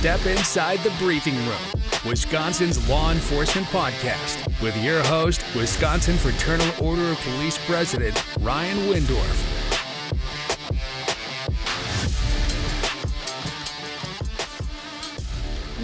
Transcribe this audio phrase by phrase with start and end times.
[0.00, 7.10] Step inside the briefing room, Wisconsin's law enforcement podcast, with your host, Wisconsin Fraternal Order
[7.10, 9.36] of Police President Ryan Windorf.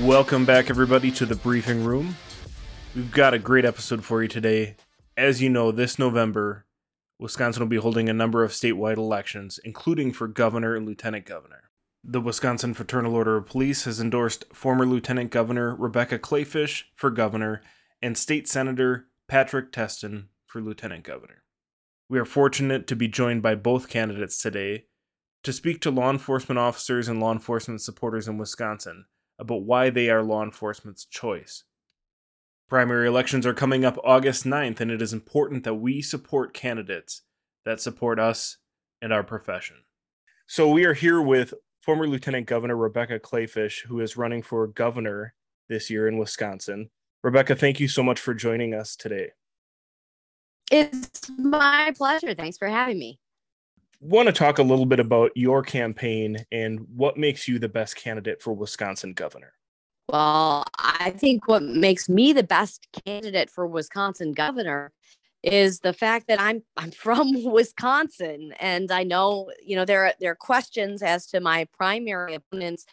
[0.03, 2.17] Welcome back, everybody, to the briefing room.
[2.95, 4.77] We've got a great episode for you today.
[5.15, 6.65] As you know, this November,
[7.19, 11.66] Wisconsin will be holding a number of statewide elections, including for governor and lieutenant governor.
[12.09, 17.63] The Wisconsin Fraternal Order of Police has endorsed former Lieutenant Governor Rebecca Kleefisch for governor
[18.01, 21.43] and State Senator Patrick Testin for lieutenant governor.
[22.09, 24.85] We are fortunate to be joined by both candidates today
[25.43, 30.09] to speak to law enforcement officers and law enforcement supporters in Wisconsin about why they
[30.09, 31.65] are law enforcement's choice.
[32.69, 37.23] Primary elections are coming up August 9th, and it is important that we support candidates
[37.65, 38.59] that support us
[39.03, 39.79] and our profession.
[40.47, 41.53] So, we are here with
[41.87, 45.35] former Lieutenant Governor Rebecca Kleefisch, who is running for governor
[45.69, 46.91] this year in Wisconsin.
[47.23, 49.31] Rebecca, thank you so much for joining us today.
[50.73, 52.35] It's my pleasure.
[52.35, 53.21] Thanks for having me.
[54.01, 57.95] Want to talk a little bit about your campaign and what makes you the best
[57.95, 59.53] candidate for Wisconsin governor?
[60.09, 64.93] Well, I think what makes me the best candidate for Wisconsin governor
[65.47, 70.15] is the fact that I'm I'm from Wisconsin and I know you know there are
[70.21, 72.85] there are questions as to my primary opponent's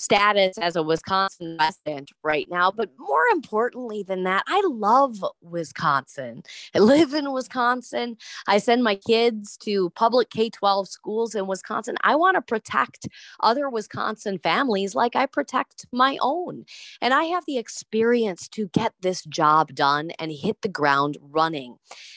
[0.00, 6.42] status as a Wisconsin resident right now but more importantly than that I love Wisconsin.
[6.74, 8.16] I live in Wisconsin.
[8.46, 11.96] I send my kids to public K-12 schools in Wisconsin.
[12.02, 13.08] I want to protect
[13.40, 16.64] other Wisconsin families like I protect my own.
[17.00, 21.76] And I have the experience to get this job done and hit the ground running.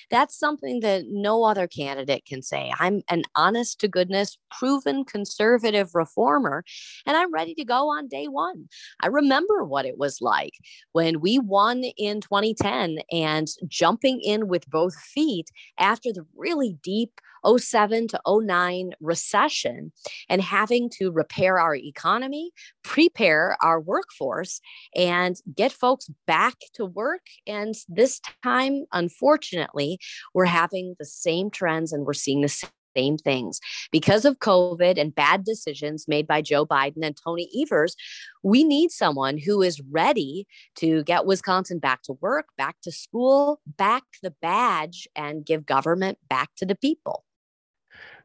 [0.09, 2.71] That's something that no other candidate can say.
[2.79, 6.63] I'm an honest to goodness, proven conservative reformer,
[7.05, 8.67] and I'm ready to go on day one.
[9.01, 10.53] I remember what it was like
[10.91, 17.19] when we won in 2010 and jumping in with both feet after the really deep
[17.45, 19.91] 07 to 09 recession
[20.29, 22.51] and having to repair our economy,
[22.83, 24.61] prepare our workforce,
[24.95, 27.21] and get folks back to work.
[27.47, 29.99] And this time, unfortunately,
[30.33, 32.63] we're having the same trends and we're seeing the
[32.95, 33.59] same things.
[33.91, 37.95] Because of COVID and bad decisions made by Joe Biden and Tony Evers,
[38.43, 43.59] we need someone who is ready to get Wisconsin back to work, back to school,
[43.65, 47.23] back the badge, and give government back to the people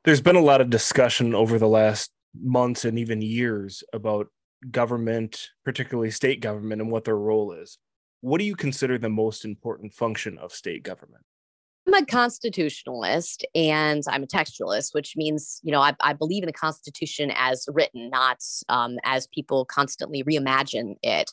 [0.04, 4.28] there's been a lot of discussion over the last months and even years about
[4.70, 7.78] government, particularly state government, and what their role is.
[8.20, 11.24] What do you consider the most important function of state government?
[11.88, 16.46] I'm a constitutionalist and I'm a textualist, which means, you know, I, I believe in
[16.46, 21.32] the Constitution as written, not um, as people constantly reimagine it.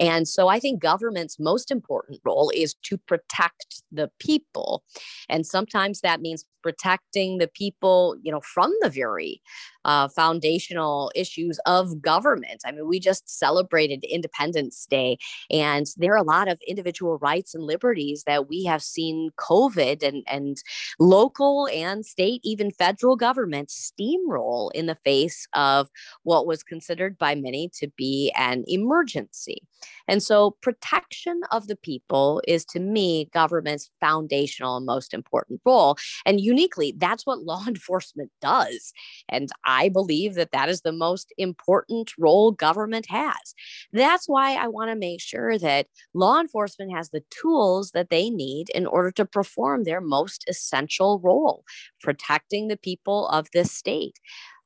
[0.00, 4.82] And so I think government's most important role is to protect the people.
[5.28, 9.42] And sometimes that means protecting the people, you know, from the very
[9.84, 12.62] uh, foundational issues of government.
[12.64, 15.18] I mean, we just celebrated Independence Day,
[15.50, 19.91] and there are a lot of individual rights and liberties that we have seen COVID
[20.02, 20.58] and, and
[20.98, 25.88] local and state, even federal government steamroll in the face of
[26.22, 29.62] what was considered by many to be an emergency.
[30.08, 35.96] And so, protection of the people is to me government's foundational and most important role.
[36.24, 38.92] And uniquely, that's what law enforcement does.
[39.28, 43.54] And I believe that that is the most important role government has.
[43.92, 48.30] That's why I want to make sure that law enforcement has the tools that they
[48.30, 51.64] need in order to perform their most essential role,
[52.00, 54.18] protecting the people of this state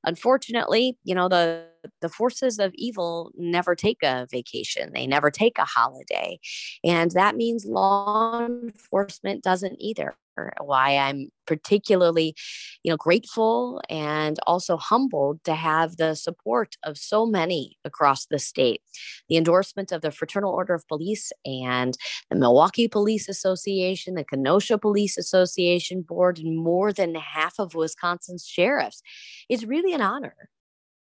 [0.06, 1.66] unfortunately, you know, the
[2.00, 4.92] the forces of evil never take a vacation.
[4.92, 6.38] They never take a holiday.
[6.82, 10.16] And that means law enforcement doesn't either
[10.60, 12.34] why I'm particularly,
[12.82, 18.38] you know, grateful and also humbled to have the support of so many across the
[18.38, 18.82] state.
[19.28, 21.96] The endorsement of the Fraternal Order of Police and
[22.30, 28.46] the Milwaukee Police Association, the Kenosha Police Association Board, and more than half of Wisconsin's
[28.46, 29.02] sheriffs
[29.48, 30.50] is really an honor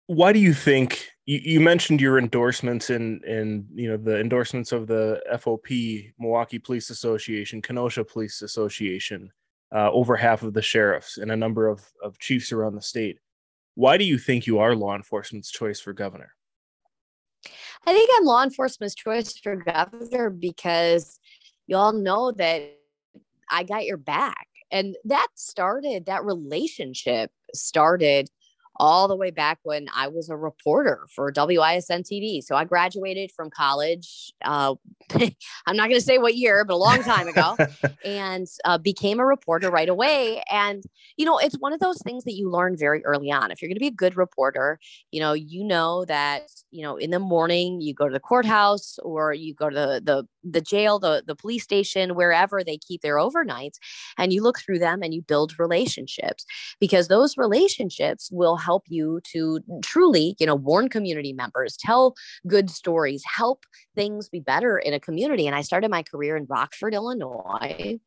[0.10, 4.72] why do you think you, you, mentioned your endorsements and and you know the endorsements
[4.72, 9.32] of the FOP, Milwaukee Police Association, Kenosha Police Association,
[9.72, 13.20] uh, over half of the sheriffs and a number of of chiefs around the state.
[13.76, 16.34] Why do you think you are law enforcement's choice for governor?
[17.86, 21.20] I think I'm law enforcement's choice for governor because
[21.68, 22.64] you all know that
[23.52, 24.48] I got your back.
[24.72, 28.28] And that started, that relationship started
[28.80, 32.42] all the way back when I was a reporter for WISN TV.
[32.42, 34.34] So I graduated from college.
[34.44, 34.76] Uh,
[35.12, 37.58] I'm not going to say what year, but a long time ago,
[38.06, 40.42] and uh, became a reporter right away.
[40.50, 40.84] And,
[41.18, 43.52] you know, it's one of those things that you learn very early on.
[43.52, 44.80] If you're going to be a good reporter,
[45.12, 48.98] you know, you know that, you know, in the morning you go to the courthouse
[49.00, 53.02] or you go to the, the, the jail, the, the police station, wherever they keep
[53.02, 53.78] their overnights,
[54.18, 56.46] and you look through them and you build relationships
[56.80, 62.16] because those relationships will help you to truly, you know, warn community members, tell
[62.48, 63.66] good stories, help
[63.96, 65.48] things be better in a community.
[65.48, 68.00] And I started my career in Rockford, Illinois.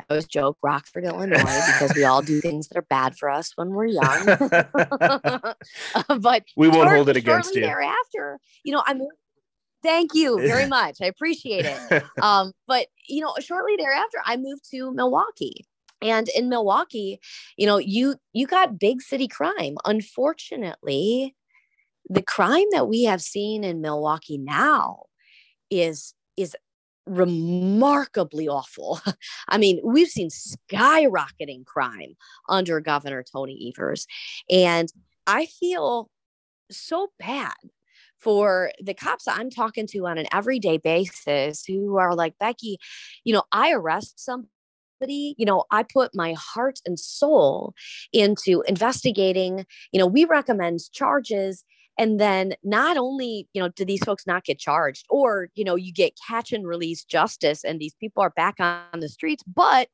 [0.00, 3.52] I always joke Rockford, Illinois, because we all do things that are bad for us
[3.54, 4.26] when we're young.
[6.20, 7.62] but we won't short, hold it against you.
[7.62, 9.00] Thereafter, you know, I'm
[9.84, 10.96] Thank you very much.
[11.00, 12.02] I appreciate it.
[12.20, 15.66] Um, but you know, shortly thereafter, I moved to Milwaukee.
[16.02, 17.20] And in Milwaukee,
[17.56, 19.76] you know, you you got big city crime.
[19.84, 21.34] Unfortunately,
[22.08, 25.04] the crime that we have seen in Milwaukee now
[25.70, 26.56] is is
[27.06, 29.00] remarkably awful.
[29.48, 32.14] I mean, we've seen skyrocketing crime
[32.48, 34.06] under Governor Tony Evers.
[34.50, 34.88] And
[35.26, 36.10] I feel
[36.70, 37.52] so bad
[38.24, 42.78] for the cops I'm talking to on an everyday basis who are like, Becky,
[43.22, 47.74] you know, I arrest somebody, you know, I put my heart and soul
[48.12, 51.64] into investigating, you know, we recommend charges.
[51.96, 55.76] And then not only, you know, do these folks not get charged or, you know,
[55.76, 59.88] you get catch and release justice and these people are back on the streets, but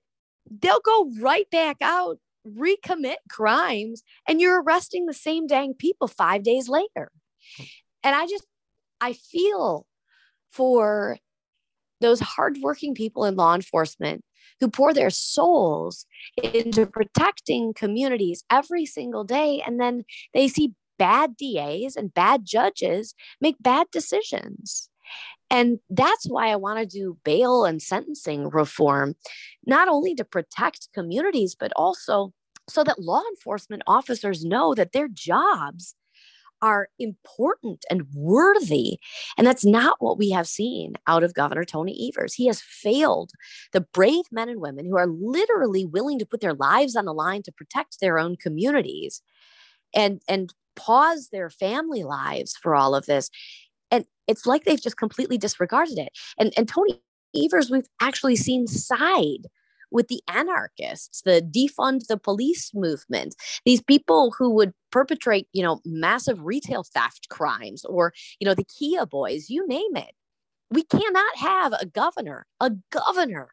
[0.62, 2.19] they'll go right back out
[2.49, 7.11] recommit crimes and you're arresting the same dang people five days later
[8.02, 8.44] and I just,
[9.00, 9.87] I feel
[10.52, 11.19] for
[12.00, 14.25] those hardworking people in law enforcement
[14.61, 16.06] who pour their souls
[16.43, 19.62] into protecting communities every single day.
[19.64, 20.05] And then
[20.35, 24.91] they see bad DAs and bad judges make bad decisions.
[25.50, 29.17] And that's why I want to do bail and sentencing reform,
[29.67, 32.32] not only to protect communities, but also
[32.69, 35.96] so that law enforcement officers know that their jobs
[36.62, 38.98] are important and worthy.
[39.36, 42.34] And that's not what we have seen out of Governor Tony Evers.
[42.34, 43.32] He has failed
[43.72, 47.14] the brave men and women who are literally willing to put their lives on the
[47.14, 49.22] line to protect their own communities
[49.94, 53.30] and and pause their family lives for all of this.
[53.90, 56.10] And it's like they've just completely disregarded it.
[56.38, 57.00] And and Tony
[57.36, 59.46] Evers, we've actually seen side
[59.90, 63.34] with the anarchists, the defund the police movement,
[63.64, 68.64] these people who would perpetrate, you know, massive retail theft crimes or, you know, the
[68.64, 70.12] Kia boys, you name it.
[70.70, 73.50] We cannot have a governor, a governor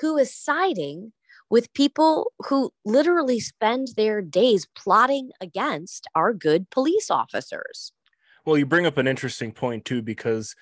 [0.00, 1.12] who is siding
[1.50, 7.92] with people who literally spend their days plotting against our good police officers.
[8.46, 10.54] Well, you bring up an interesting point too, because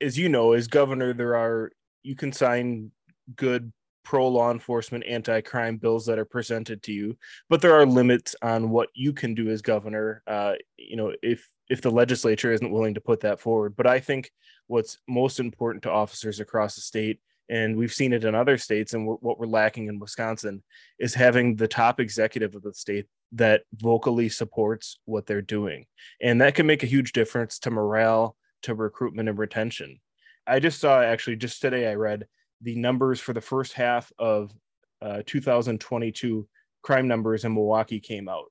[0.00, 1.70] as you know, as governor, there are
[2.02, 2.90] you can sign
[3.36, 3.72] good
[4.08, 7.14] pro law enforcement anti crime bills that are presented to you,
[7.50, 10.22] but there are limits on what you can do as governor.
[10.26, 13.76] Uh, you know, if if the legislature isn't willing to put that forward.
[13.76, 14.30] But I think
[14.66, 17.20] what's most important to officers across the state,
[17.50, 20.62] and we've seen it in other states, and what we're lacking in Wisconsin,
[20.98, 25.84] is having the top executive of the state that vocally supports what they're doing,
[26.22, 30.00] and that can make a huge difference to morale, to recruitment and retention.
[30.46, 32.26] I just saw actually just today I read
[32.62, 34.52] the numbers for the first half of
[35.00, 36.48] uh, 2022
[36.82, 38.46] crime numbers in Milwaukee came out.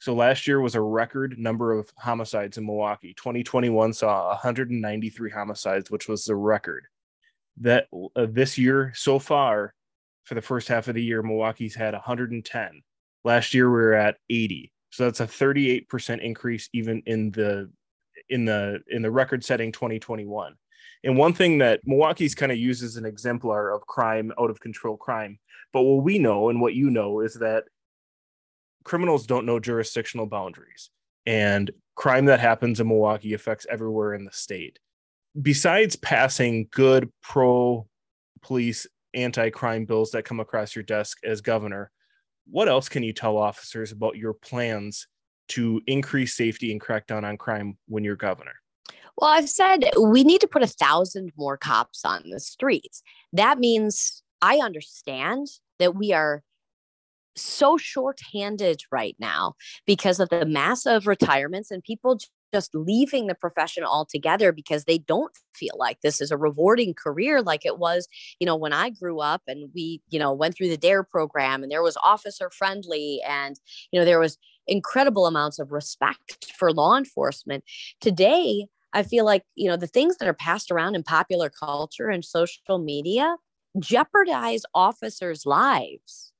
[0.00, 3.14] So last year was a record number of homicides in Milwaukee.
[3.14, 6.86] 2021 saw 193 homicides, which was the record.
[7.60, 9.74] That uh, this year so far,
[10.24, 12.82] for the first half of the year, Milwaukee's had 110.
[13.24, 14.72] Last year we were at 80.
[14.90, 17.70] So that's a 38% increase even in the
[18.28, 20.54] in the in the record setting 2021.
[21.04, 24.60] And one thing that Milwaukee's kind of used as an exemplar of crime, out of
[24.60, 25.38] control crime.
[25.72, 27.64] But what we know and what you know is that
[28.84, 30.90] criminals don't know jurisdictional boundaries.
[31.26, 34.78] And crime that happens in Milwaukee affects everywhere in the state.
[35.40, 37.86] Besides passing good pro
[38.42, 41.90] police anti crime bills that come across your desk as governor,
[42.50, 45.06] what else can you tell officers about your plans
[45.48, 48.54] to increase safety and crack down on crime when you're governor?
[49.16, 53.02] Well, I've said we need to put a thousand more cops on the streets.
[53.32, 56.42] That means I understand that we are
[57.36, 59.54] so short-handed right now
[59.86, 62.18] because of the massive retirements and people
[62.52, 67.40] just leaving the profession altogether because they don't feel like this is a rewarding career
[67.40, 68.06] like it was
[68.38, 71.62] you know when i grew up and we you know went through the dare program
[71.62, 73.58] and there was officer friendly and
[73.90, 77.64] you know there was incredible amounts of respect for law enforcement
[78.00, 82.08] today i feel like you know the things that are passed around in popular culture
[82.08, 83.36] and social media
[83.78, 86.32] jeopardize officers lives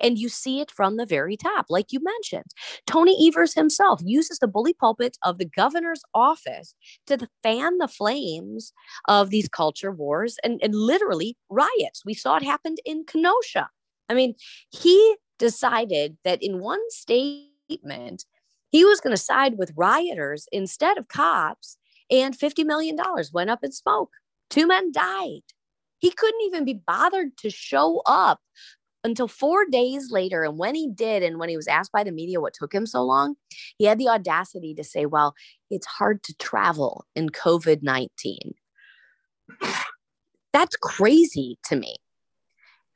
[0.00, 2.52] and you see it from the very top, like you mentioned.
[2.86, 6.74] Tony Evers himself uses the bully pulpit of the governor's office
[7.06, 8.72] to fan the flames
[9.08, 12.04] of these culture wars and, and literally riots.
[12.04, 13.68] We saw it happened in Kenosha.
[14.08, 14.34] I mean,
[14.70, 18.24] he decided that in one statement,
[18.70, 21.77] he was going to side with rioters instead of cops,
[22.10, 22.96] and $50 million
[23.32, 24.10] went up in smoke.
[24.50, 25.42] Two men died.
[25.98, 28.40] He couldn't even be bothered to show up
[29.04, 30.42] until four days later.
[30.42, 32.86] And when he did, and when he was asked by the media what took him
[32.86, 33.36] so long,
[33.76, 35.34] he had the audacity to say, Well,
[35.70, 38.54] it's hard to travel in COVID 19.
[40.52, 41.96] That's crazy to me.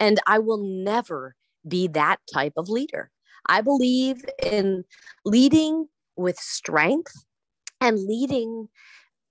[0.00, 3.11] And I will never be that type of leader.
[3.47, 4.85] I believe in
[5.25, 7.12] leading with strength
[7.81, 8.69] and leading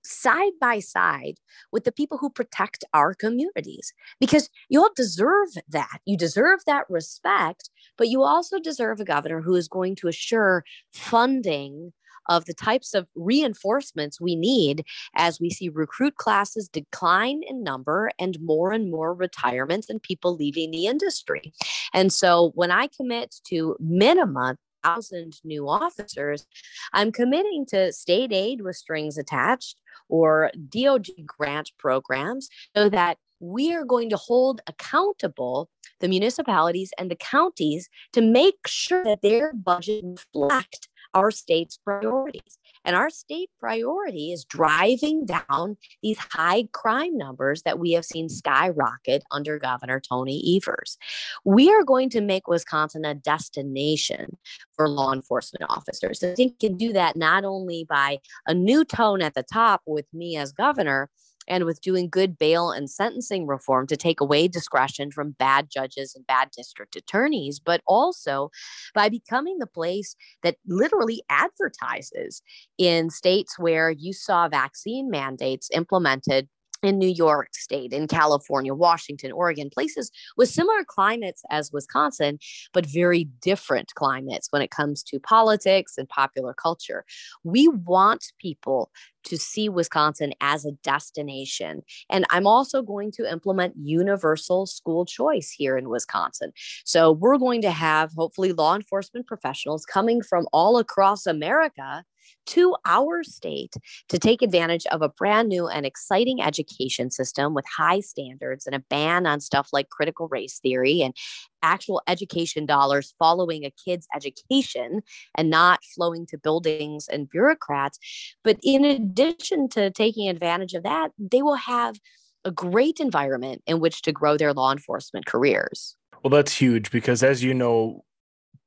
[0.04, 1.38] side by side
[1.70, 6.00] with the people who protect our communities because you all deserve that.
[6.04, 10.64] You deserve that respect, but you also deserve a governor who is going to assure
[10.92, 11.92] funding
[12.28, 14.84] of the types of reinforcements we need
[15.16, 20.36] as we see recruit classes decline in number and more and more retirements and people
[20.36, 21.52] leaving the industry.
[21.92, 26.46] And so when I commit to minimum thousand new officers,
[26.92, 29.76] I'm committing to state aid with strings attached
[30.12, 37.10] or DOG grant programs so that we are going to hold accountable the municipalities and
[37.10, 42.58] the counties to make sure that their budget reflect our state's priorities.
[42.84, 48.28] And our state priority is driving down these high crime numbers that we have seen
[48.28, 50.98] skyrocket under Governor Tony Evers.
[51.44, 54.36] We are going to make Wisconsin a destination
[54.74, 56.22] for law enforcement officers.
[56.22, 60.06] I think can do that not only by a new tone at the top with
[60.12, 61.10] me as governor,
[61.52, 66.14] and with doing good bail and sentencing reform to take away discretion from bad judges
[66.14, 68.50] and bad district attorneys, but also
[68.94, 72.40] by becoming the place that literally advertises
[72.78, 76.48] in states where you saw vaccine mandates implemented
[76.82, 82.38] in New York State, in California, Washington, Oregon, places with similar climates as Wisconsin,
[82.72, 87.04] but very different climates when it comes to politics and popular culture.
[87.44, 88.90] We want people
[89.24, 91.82] to see Wisconsin as a destination.
[92.10, 96.52] And I'm also going to implement universal school choice here in Wisconsin.
[96.84, 102.04] So we're going to have hopefully law enforcement professionals coming from all across America
[102.46, 103.74] to our state
[104.08, 108.74] to take advantage of a brand new and exciting education system with high standards and
[108.74, 111.14] a ban on stuff like critical race theory and
[111.62, 115.02] actual education dollars following a kid's education
[115.36, 117.98] and not flowing to buildings and bureaucrats.
[118.42, 121.96] But in addition to taking advantage of that, they will have
[122.44, 125.96] a great environment in which to grow their law enforcement careers.
[126.22, 128.04] Well, that's huge because, as you know,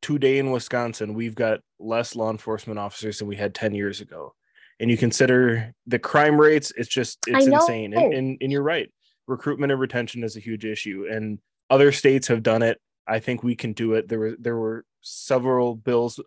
[0.06, 4.36] today in Wisconsin, we've got less law enforcement officers than we had 10 years ago.
[4.80, 7.92] And you consider the crime rates, it's just, it's insane.
[7.96, 8.88] And, and, and you're right.
[9.26, 11.08] Recruitment and retention is a huge issue.
[11.10, 11.40] And
[11.72, 12.80] other states have done it.
[13.08, 14.08] I think we can do it.
[14.08, 16.20] There were, there were several bills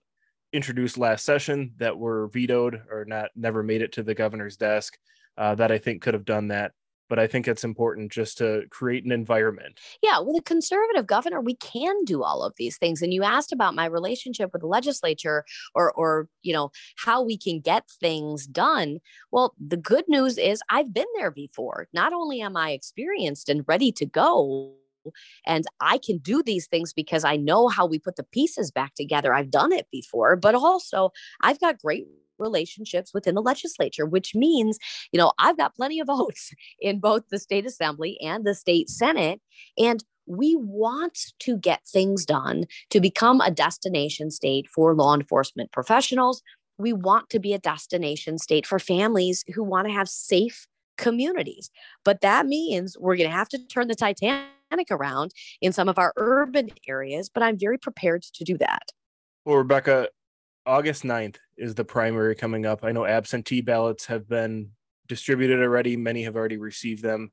[0.53, 4.99] introduced last session that were vetoed or not, never made it to the governor's desk
[5.37, 6.73] uh, that I think could have done that
[7.09, 9.79] but I think it's important just to create an environment.
[10.03, 13.03] Yeah, with a conservative governor, we can do all of these things.
[13.03, 17.37] And you asked about my relationship with the legislature or or you know how we
[17.37, 18.99] can get things done.
[19.31, 21.89] Well, the good news is I've been there before.
[21.93, 24.75] Not only am I experienced and ready to go,
[25.47, 28.95] and I can do these things because I know how we put the pieces back
[28.95, 29.35] together.
[29.35, 31.11] I've done it before, but also
[31.41, 32.07] I've got great
[32.39, 34.79] relationships within the legislature, which means,
[35.13, 38.89] you know, I've got plenty of votes in both the state assembly and the state
[38.89, 39.41] senate.
[39.77, 45.73] And we want to get things done to become a destination state for law enforcement
[45.73, 46.43] professionals.
[46.77, 50.69] We want to be a destination state for families who want to have safe
[50.99, 51.71] communities.
[52.05, 55.99] But that means we're going to have to turn the Titanic around in some of
[55.99, 58.93] our urban areas, but I'm very prepared to do that.
[59.47, 60.09] Well, Rebecca,
[60.67, 62.85] August 9th is the primary coming up.
[62.85, 64.71] I know absentee ballots have been
[65.07, 67.33] distributed already, many have already received them.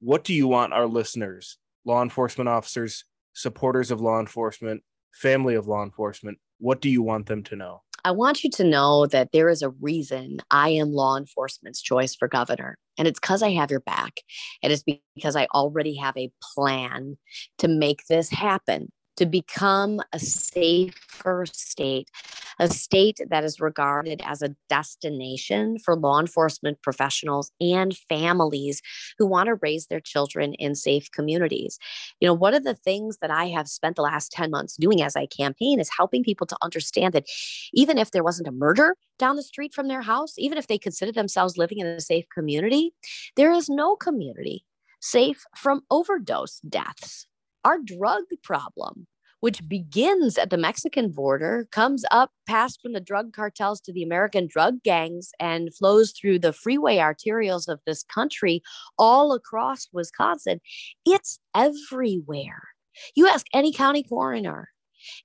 [0.00, 5.66] What do you want our listeners, law enforcement officers, supporters of law enforcement, family of
[5.66, 7.82] law enforcement, what do you want them to know?
[8.04, 12.14] I want you to know that there is a reason I am law enforcement's choice
[12.14, 12.78] for governor.
[12.96, 14.20] And it's because I have your back.
[14.62, 14.84] And it's
[15.14, 17.18] because I already have a plan
[17.58, 22.10] to make this happen to become a safer state,
[22.58, 28.82] a state that is regarded as a destination for law enforcement professionals and families
[29.18, 31.78] who want to raise their children in safe communities.
[32.20, 35.02] You know, one of the things that I have spent the last 10 months doing
[35.02, 37.26] as I campaign is helping people to understand that
[37.72, 40.78] even if there wasn't a murder down the street from their house, even if they
[40.78, 42.92] consider themselves living in a safe community,
[43.36, 44.64] there is no community
[45.00, 47.26] safe from overdose deaths
[47.66, 49.08] our drug problem,
[49.40, 54.04] which begins at the Mexican border, comes up past from the drug cartels to the
[54.04, 58.62] American drug gangs, and flows through the freeway arterials of this country
[59.00, 60.60] all across Wisconsin.
[61.04, 62.68] It's everywhere.
[63.16, 64.68] You ask any county coroner,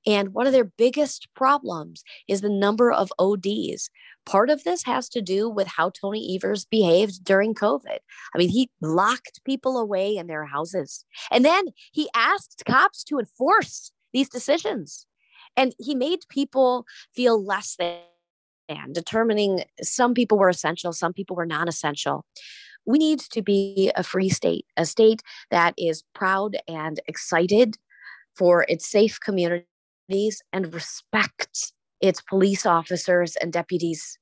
[0.07, 3.91] and one of their biggest problems is the number of ODs.
[4.25, 7.99] Part of this has to do with how Tony Evers behaved during COVID.
[8.33, 11.05] I mean, he locked people away in their houses.
[11.31, 15.07] And then he asked cops to enforce these decisions.
[15.57, 17.99] And he made people feel less than,
[18.93, 22.25] determining some people were essential, some people were non essential.
[22.85, 27.77] We need to be a free state, a state that is proud and excited
[28.35, 34.17] for its safe communities and respect its police officers and deputies.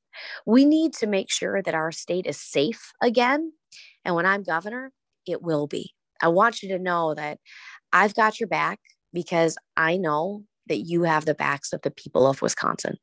[0.46, 3.54] We need to make sure that our state is safe again.
[4.04, 4.92] And when I'm governor,
[5.26, 5.94] it will be.
[6.22, 7.40] I want you to know that
[7.94, 8.80] I've got your back
[9.14, 12.98] because I know that you have the backs of the people of Wisconsin.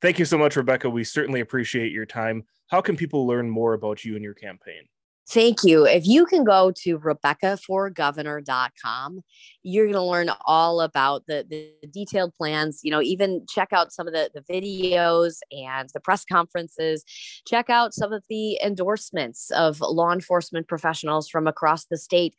[0.00, 0.90] Thank you so much, Rebecca.
[0.90, 2.44] We certainly appreciate your time.
[2.68, 4.82] How can people learn more about you and your campaign?
[5.28, 5.86] Thank you.
[5.86, 9.20] If you can go to rebeccaforgovernor.com,
[9.62, 12.80] you're going to learn all about the, the detailed plans.
[12.82, 17.04] You know, even check out some of the, the videos and the press conferences.
[17.46, 22.34] Check out some of the endorsements of law enforcement professionals from across the state.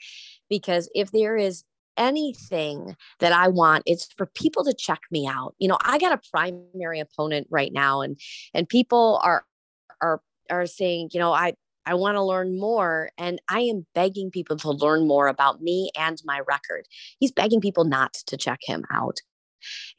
[0.50, 1.64] Because if there is
[1.96, 5.56] anything that I want, it's for people to check me out.
[5.58, 8.20] You know, I got a primary opponent right now, and
[8.54, 9.46] and people are
[10.02, 11.54] are are saying, you know, I
[11.86, 13.12] I want to learn more.
[13.18, 16.86] And I am begging people to learn more about me and my record.
[17.20, 19.18] He's begging people not to check him out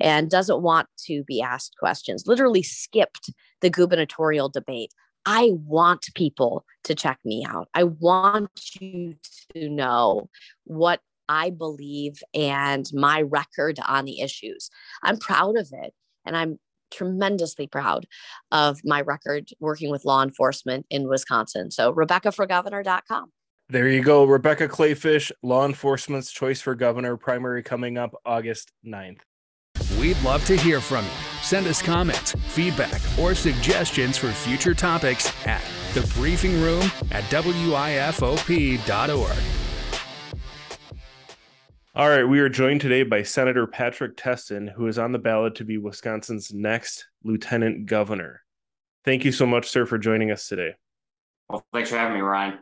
[0.01, 4.93] and doesn't want to be asked questions, literally skipped the gubernatorial debate.
[5.27, 7.69] I want people to check me out.
[7.75, 9.17] I want you
[9.55, 10.29] to know
[10.65, 14.69] what I believe and my record on the issues.
[15.03, 15.95] I'm proud of it.
[16.27, 16.59] And I'm
[16.95, 18.07] tremendously proud
[18.53, 21.71] of my record working with law enforcement in Wisconsin.
[21.71, 23.33] So, RebeccaForGovernor.com.
[23.71, 24.25] There you go.
[24.25, 29.21] Rebecca Kleefisch, Law Enforcement's Choice for Governor, primary coming up August 9th.
[29.99, 31.11] We'd love to hear from you.
[31.43, 38.05] Send us comments, feedback, or suggestions for future topics at the briefing room at wifop.org.
[41.97, 45.55] All right, we are joined today by Senator Patrick Testin, who is on the ballot
[45.55, 48.43] to be Wisconsin's next lieutenant governor.
[49.05, 50.75] Thank you so much, sir, for joining us today.
[51.49, 52.59] Well, thanks for having me, Ryan.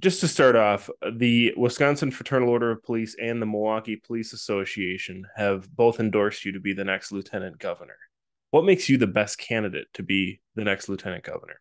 [0.00, 5.24] Just to start off, the Wisconsin Fraternal Order of Police and the Milwaukee Police Association
[5.34, 7.96] have both endorsed you to be the next lieutenant governor.
[8.50, 11.58] What makes you the best candidate to be the next lieutenant governor?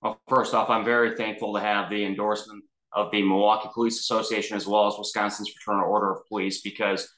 [0.00, 4.56] Well, first off, I'm very thankful to have the endorsement of the Milwaukee Police Association
[4.56, 7.08] as well as Wisconsin's Fraternal Order of Police because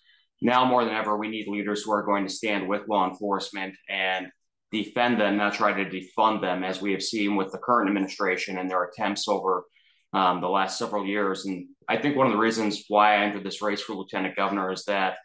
[0.41, 3.75] now more than ever we need leaders who are going to stand with law enforcement
[3.89, 4.29] and
[4.71, 8.59] defend them, not try to defund them, as we have seen with the current administration
[8.59, 9.65] and their attempts over
[10.13, 11.47] um, the last several years.
[11.47, 14.73] And I think one of the reasons why I entered this race for lieutenant governor
[14.73, 15.17] is that,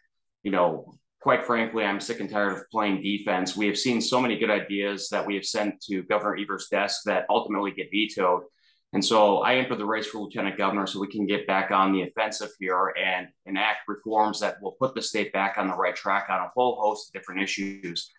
[0.42, 3.56] you know, quite frankly, I'm sick and tired of playing defense.
[3.56, 7.02] We have seen so many good ideas that we have sent to Governor Evers' desk
[7.04, 8.42] that ultimately get vetoed.
[8.92, 11.92] And so I entered the race for lieutenant governor so we can get back on
[11.92, 15.94] the offensive here and enact reforms that will put the state back on the right
[15.94, 18.10] track on a whole host of different issues.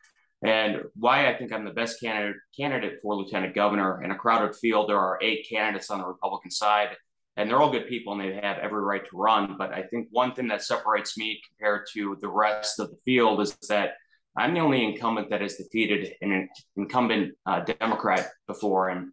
[0.44, 4.56] And why I think I'm the best candidate candidate for lieutenant governor in a crowded
[4.56, 6.96] field, there are eight candidates on the Republican side,
[7.38, 9.56] and they're all good people and they have every right to run.
[9.58, 13.42] But I think one thing that separates me compared to the rest of the field
[13.42, 13.96] is that
[14.38, 18.90] I'm the only incumbent that has defeated an incumbent uh, Democrat before.
[18.90, 19.12] And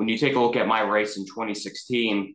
[0.00, 2.34] when you take a look at my race in 2016,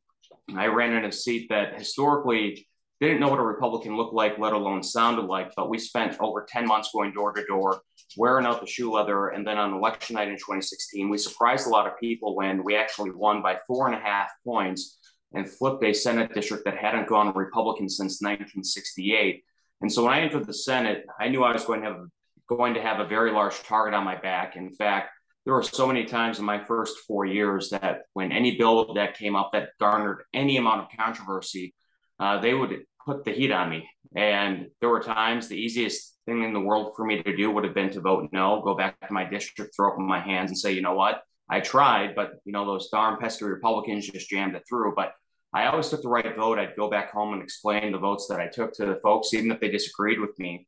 [0.56, 2.68] I ran in a seat that historically
[3.02, 5.52] didn't know what a Republican looked like, let alone sounded like.
[5.56, 7.82] But we spent over 10 months going door to door,
[8.18, 9.30] wearing out the shoe leather.
[9.30, 12.76] And then on election night in 2016, we surprised a lot of people when we
[12.76, 15.00] actually won by four and a half points
[15.34, 19.44] and flipped a Senate district that hadn't gone Republican since 1968.
[19.82, 22.06] And so when I entered the Senate, I knew I was going to have
[22.48, 24.56] going to have a very large target on my back.
[24.56, 25.10] In fact,
[25.46, 29.18] there were so many times in my first four years that when any bill that
[29.18, 31.76] came up that garnered any amount of controversy,
[32.20, 33.88] uh, they would put the heat on me.
[34.16, 37.64] And there were times the easiest thing in the world for me to do would
[37.64, 40.58] have been to vote no, go back to my district, throw up my hands and
[40.58, 44.56] say, you know what, I tried, but you know, those darn pesky Republicans just jammed
[44.56, 44.94] it through.
[44.96, 45.14] But
[45.54, 46.58] I always took the right vote.
[46.58, 49.52] I'd go back home and explain the votes that I took to the folks, even
[49.52, 50.68] if they disagreed with me.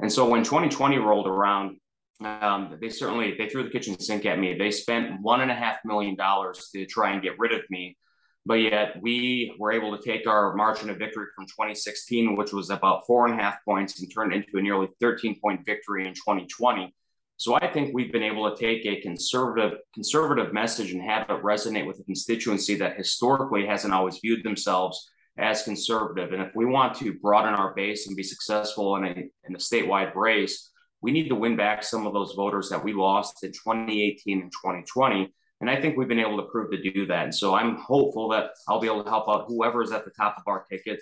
[0.00, 1.78] And so when 2020 rolled around,
[2.20, 4.56] um, they certainly they threw the kitchen sink at me.
[4.58, 7.96] They spent one and a half million dollars to try and get rid of me,
[8.44, 12.70] but yet we were able to take our margin of victory from 2016, which was
[12.70, 16.06] about four and a half points, and turn it into a nearly 13 point victory
[16.06, 16.92] in 2020.
[17.36, 21.42] So I think we've been able to take a conservative conservative message and have it
[21.42, 26.32] resonate with a constituency that historically hasn't always viewed themselves as conservative.
[26.32, 29.10] And if we want to broaden our base and be successful in a
[29.46, 30.67] in a statewide race,
[31.00, 34.52] we need to win back some of those voters that we lost in 2018 and
[34.52, 35.32] 2020.
[35.60, 37.24] And I think we've been able to prove to do that.
[37.24, 40.12] And so I'm hopeful that I'll be able to help out whoever is at the
[40.12, 41.00] top of our ticket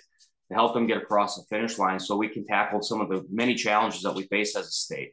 [0.49, 3.25] to help them get across the finish line so we can tackle some of the
[3.29, 5.11] many challenges that we face as a state.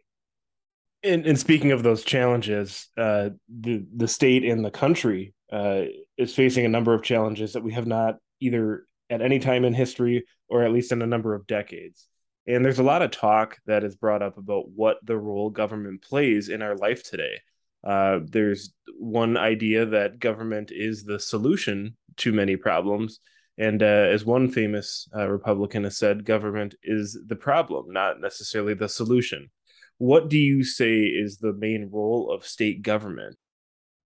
[1.02, 5.82] And, and speaking of those challenges, uh, the the state and the country uh,
[6.16, 9.74] is facing a number of challenges that we have not either at any time in
[9.74, 12.08] history or at least in a number of decades.
[12.46, 16.02] And there's a lot of talk that is brought up about what the role government
[16.02, 17.40] plays in our life today.
[17.82, 23.20] Uh, there's one idea that government is the solution to many problems.
[23.56, 28.74] And uh, as one famous uh, Republican has said, government is the problem, not necessarily
[28.74, 29.50] the solution.
[29.98, 33.36] What do you say is the main role of state government?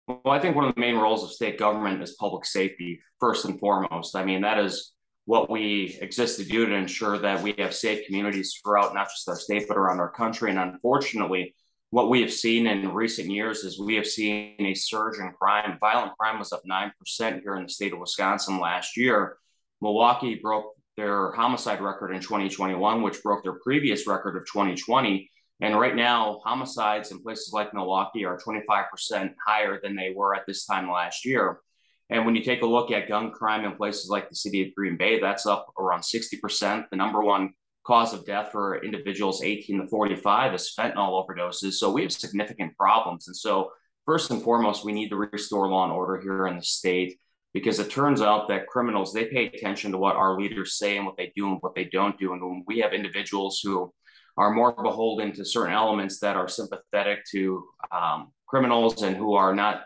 [0.07, 3.45] Well, I think one of the main roles of state government is public safety, first
[3.45, 4.15] and foremost.
[4.15, 4.93] I mean, that is
[5.31, 9.29] what we exist to do to ensure that we have safe communities throughout not just
[9.29, 10.51] our state, but around our country.
[10.51, 11.55] And unfortunately,
[11.91, 15.79] what we have seen in recent years is we have seen a surge in crime.
[15.79, 19.37] Violent crime was up 9% here in the state of Wisconsin last year.
[19.81, 25.31] Milwaukee broke their homicide record in 2021, which broke their previous record of 2020.
[25.61, 30.45] And right now, homicides in places like Milwaukee are 25% higher than they were at
[30.49, 31.61] this time last year.
[32.11, 34.75] And when you take a look at gun crime in places like the city of
[34.75, 36.85] Green Bay, that's up around 60%.
[36.91, 41.75] The number one cause of death for individuals 18 to 45 is fentanyl overdoses.
[41.75, 43.29] So we have significant problems.
[43.29, 43.71] And so,
[44.05, 47.19] first and foremost, we need to restore law and order here in the state
[47.53, 51.07] because it turns out that criminals they pay attention to what our leaders say and
[51.07, 52.33] what they do and what they don't do.
[52.33, 53.93] And when we have individuals who
[54.37, 59.55] are more beholden to certain elements that are sympathetic to um, criminals and who are
[59.55, 59.85] not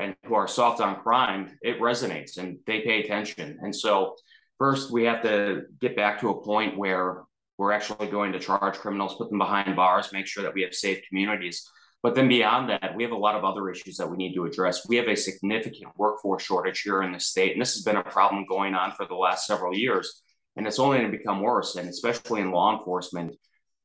[0.00, 3.58] and who are soft on crime, it resonates and they pay attention.
[3.62, 4.16] And so,
[4.58, 7.22] first, we have to get back to a point where
[7.58, 10.74] we're actually going to charge criminals, put them behind bars, make sure that we have
[10.74, 11.68] safe communities.
[12.02, 14.44] But then beyond that, we have a lot of other issues that we need to
[14.44, 14.86] address.
[14.88, 18.04] We have a significant workforce shortage here in the state, and this has been a
[18.04, 20.22] problem going on for the last several years
[20.56, 21.76] and it's only going to become worse.
[21.76, 23.36] And especially in law enforcement,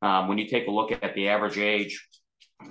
[0.01, 2.07] um, when you take a look at the average age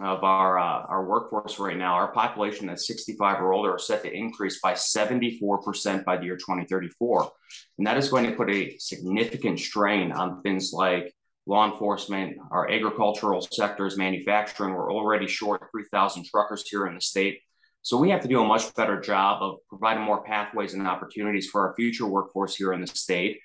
[0.00, 4.03] of our uh, our workforce right now, our population that's 65 or older are set
[4.03, 7.31] to increase by 74% by the year 2034,
[7.79, 11.14] and that is going to put a significant strain on things like
[11.46, 14.74] law enforcement, our agricultural sectors, manufacturing.
[14.74, 17.40] We're already short 3,000 truckers here in the state.
[17.83, 21.48] So we have to do a much better job of providing more pathways and opportunities
[21.48, 23.40] for our future workforce here in the state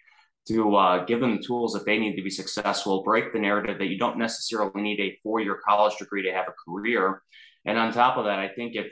[0.47, 3.79] to uh, give them the tools that they need to be successful, break the narrative
[3.79, 7.21] that you don't necessarily need a four year college degree to have a career.
[7.65, 8.91] And on top of that, I think if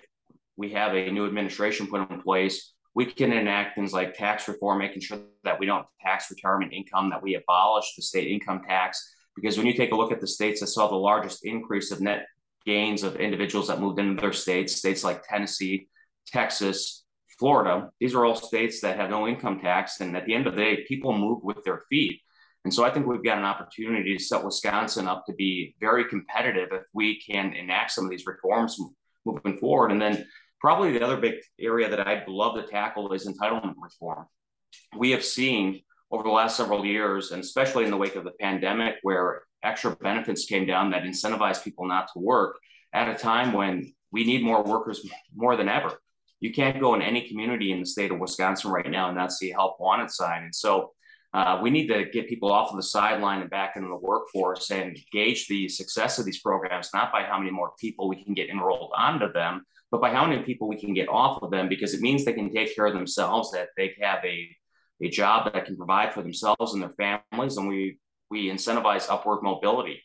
[0.58, 4.80] we have a new administration put in place, we can enact things like tax reform,
[4.80, 9.16] making sure that we don't tax retirement income, that we abolish the state income tax.
[9.36, 12.02] Because when you take a look at the states that saw the largest increase of
[12.02, 12.28] net
[12.66, 15.88] gains of individuals that moved into their states, states like Tennessee,
[16.28, 17.03] Texas,
[17.44, 20.00] Florida, these are all states that have no income tax.
[20.00, 22.22] And at the end of the day, people move with their feet.
[22.64, 26.06] And so I think we've got an opportunity to set Wisconsin up to be very
[26.06, 28.80] competitive if we can enact some of these reforms
[29.26, 29.92] moving forward.
[29.92, 30.26] And then
[30.62, 34.26] probably the other big area that I'd love to tackle is entitlement reform.
[34.98, 38.32] We have seen over the last several years, and especially in the wake of the
[38.40, 42.56] pandemic, where extra benefits came down that incentivized people not to work
[42.94, 46.00] at a time when we need more workers more than ever
[46.44, 49.32] you can't go in any community in the state of Wisconsin right now and not
[49.32, 50.44] see a help wanted sign.
[50.44, 50.92] And so
[51.34, 54.70] uh, we need to get people off of the sideline and back into the workforce
[54.70, 58.34] and gauge the success of these programs, not by how many more people we can
[58.34, 61.70] get enrolled onto them, but by how many people we can get off of them,
[61.70, 64.54] because it means they can take care of themselves, that they have a,
[65.02, 67.98] a job that can provide for themselves and their families, and we
[68.30, 70.04] we incentivize upward mobility.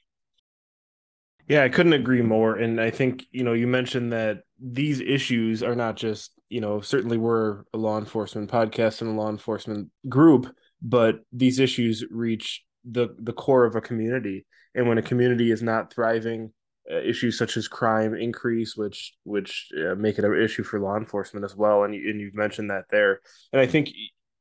[1.48, 2.56] Yeah, I couldn't agree more.
[2.56, 6.80] And I think, you know, you mentioned that these issues are not just, you know,
[6.80, 12.64] certainly we're a law enforcement podcast and a law enforcement group, but these issues reach
[12.88, 14.46] the the core of a community.
[14.74, 16.52] And when a community is not thriving,
[16.90, 20.96] uh, issues such as crime increase, which which uh, make it an issue for law
[20.96, 21.84] enforcement as well.
[21.84, 23.20] And and you've mentioned that there.
[23.52, 23.90] And I think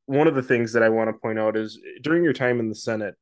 [0.05, 2.69] one of the things that I want to point out is during your time in
[2.69, 3.15] the Senate,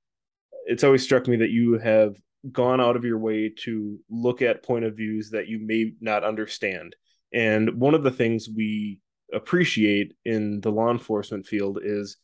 [0.67, 2.15] it's always struck me that you have
[2.51, 6.23] gone out of your way to look at point of views that you may not
[6.23, 6.95] understand.
[7.34, 8.99] And one of the things we
[9.34, 12.17] appreciate in the law enforcement field is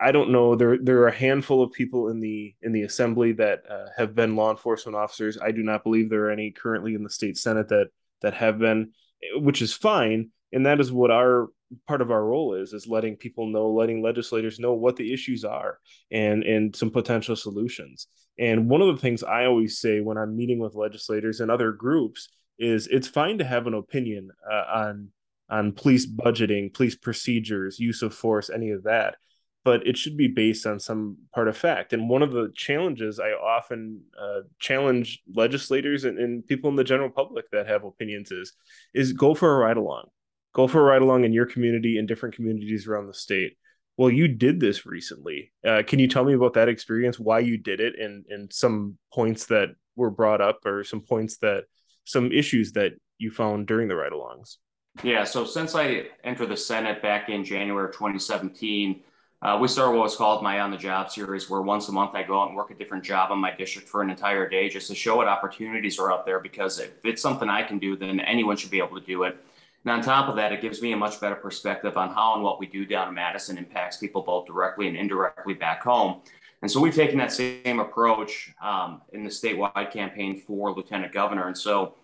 [0.00, 3.32] I don't know there there are a handful of people in the in the assembly
[3.32, 5.38] that uh, have been law enforcement officers.
[5.40, 7.88] I do not believe there are any currently in the state senate that
[8.22, 8.92] that have been,
[9.34, 10.30] which is fine.
[10.52, 11.48] And that is what our
[11.86, 15.44] part of our role is is letting people know letting legislators know what the issues
[15.44, 15.78] are
[16.10, 18.06] and and some potential solutions.
[18.38, 21.72] And one of the things i always say when i'm meeting with legislators and other
[21.72, 22.28] groups
[22.58, 25.08] is it's fine to have an opinion uh, on
[25.48, 29.16] on police budgeting police procedures use of force any of that
[29.64, 31.92] but it should be based on some part of fact.
[31.92, 36.84] And one of the challenges i often uh, challenge legislators and, and people in the
[36.84, 38.52] general public that have opinions is
[38.94, 40.08] is go for a ride along
[40.52, 43.56] go for a ride along in your community and different communities around the state.
[43.96, 45.52] Well, you did this recently.
[45.66, 48.96] Uh, can you tell me about that experience, why you did it, and and some
[49.12, 51.64] points that were brought up, or some points that
[52.04, 54.56] some issues that you found during the ride-alongs?
[55.02, 55.24] Yeah.
[55.24, 59.02] So since I entered the Senate back in January of 2017.
[59.42, 62.14] Uh, we started what was called my on the job series, where once a month
[62.14, 64.68] I go out and work a different job in my district for an entire day
[64.68, 66.40] just to show what opportunities are out there.
[66.40, 69.42] Because if it's something I can do, then anyone should be able to do it.
[69.84, 72.42] And on top of that, it gives me a much better perspective on how and
[72.42, 76.20] what we do down in Madison impacts people both directly and indirectly back home.
[76.62, 81.46] And so we've taken that same approach um, in the statewide campaign for lieutenant governor.
[81.46, 81.94] And so,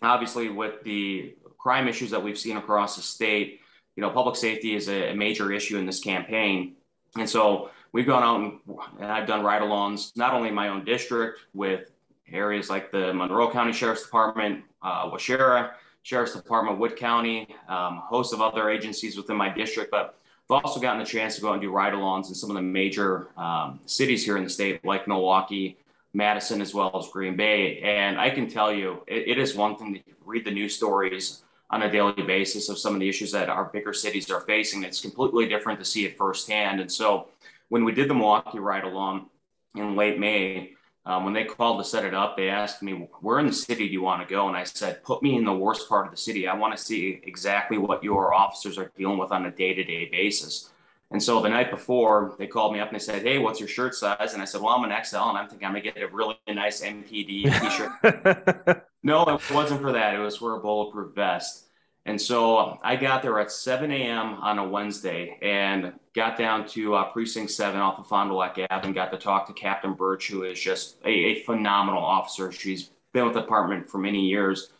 [0.00, 3.60] obviously, with the crime issues that we've seen across the state,
[3.96, 6.76] you know, public safety is a, major issue in this campaign.
[7.18, 10.84] And so we've gone out and, and I've done ride-alongs not only in my own
[10.84, 11.90] district with
[12.32, 18.32] areas like the Monroe County Sheriff's Department, uh, Waushara, Sheriff's Department, Wood County, um, host
[18.32, 20.14] of other agencies within my district, but
[20.50, 22.62] I've also gotten the chance to go out and do ride-alongs in some of the
[22.62, 25.76] major um, cities here in the state, like Milwaukee,
[26.14, 27.80] Madison, as well as Green Bay.
[27.80, 31.42] And I can tell you, it, it is one thing to read the news stories
[31.68, 34.84] on a daily basis of some of the issues that our bigger cities are facing.
[34.84, 36.80] It's completely different to see it firsthand.
[36.80, 37.28] And so
[37.68, 39.28] when we did the Milwaukee ride-along
[39.74, 40.72] in late May,
[41.08, 42.92] um, when they called to set it up, they asked me,
[43.22, 44.46] Where in the city do you want to go?
[44.46, 46.46] And I said, Put me in the worst part of the city.
[46.46, 49.82] I want to see exactly what your officers are dealing with on a day to
[49.82, 50.68] day basis.
[51.10, 53.70] And so the night before, they called me up and they said, Hey, what's your
[53.70, 54.34] shirt size?
[54.34, 55.16] And I said, Well, I'm an XL.
[55.16, 57.26] And I'm thinking I'm going to get a really nice MPD
[57.60, 58.86] t shirt.
[59.02, 60.14] no, it wasn't for that.
[60.14, 61.67] It was for a bulletproof vest.
[62.08, 64.36] And so I got there at 7 a.m.
[64.36, 68.58] on a Wednesday and got down to uh, Precinct 7 off of Fond du Lac
[68.70, 72.50] Ave and got to talk to Captain Birch, who is just a, a, phenomenal officer.
[72.50, 74.70] She's been with the department for many years.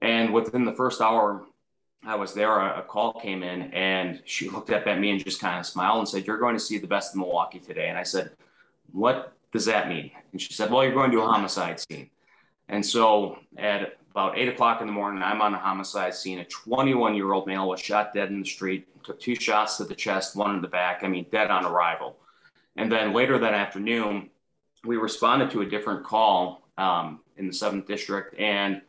[0.00, 1.46] And within the first hour
[2.04, 5.24] I was there, a, a call came in and she looked up at me and
[5.24, 7.88] just kind of smiled and said, You're going to see the best of Milwaukee today.
[7.88, 8.30] And I said,
[8.92, 10.12] What does that mean?
[10.30, 12.10] And she said, Well, you're going to a homicide scene.
[12.68, 16.38] And so at about eight o'clock in the morning, I'm on a homicide scene.
[16.38, 19.84] A 21 year old male was shot dead in the street, took two shots to
[19.84, 21.04] the chest, one in the back.
[21.04, 22.16] I mean, dead on arrival.
[22.76, 24.30] And then later that afternoon,
[24.86, 28.80] we responded to a different call um, in the seventh district, and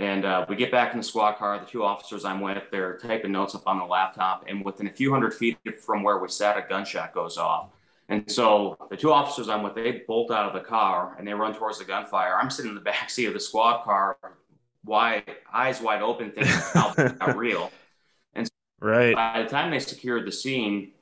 [0.00, 1.56] and uh, we get back in the squad car.
[1.60, 4.92] The two officers I'm with, they're typing notes up on the laptop, and within a
[4.92, 5.56] few hundred feet
[5.86, 7.68] from where we sat, a gunshot goes off.
[8.08, 11.32] And so the two officers I'm with, they bolt out of the car and they
[11.32, 12.36] run towards the gunfire.
[12.36, 14.18] I'm sitting in the back seat of the squad car,
[14.84, 17.70] wide eyes wide open, thinking how not real.
[18.34, 20.92] And so right by the time they secured the scene,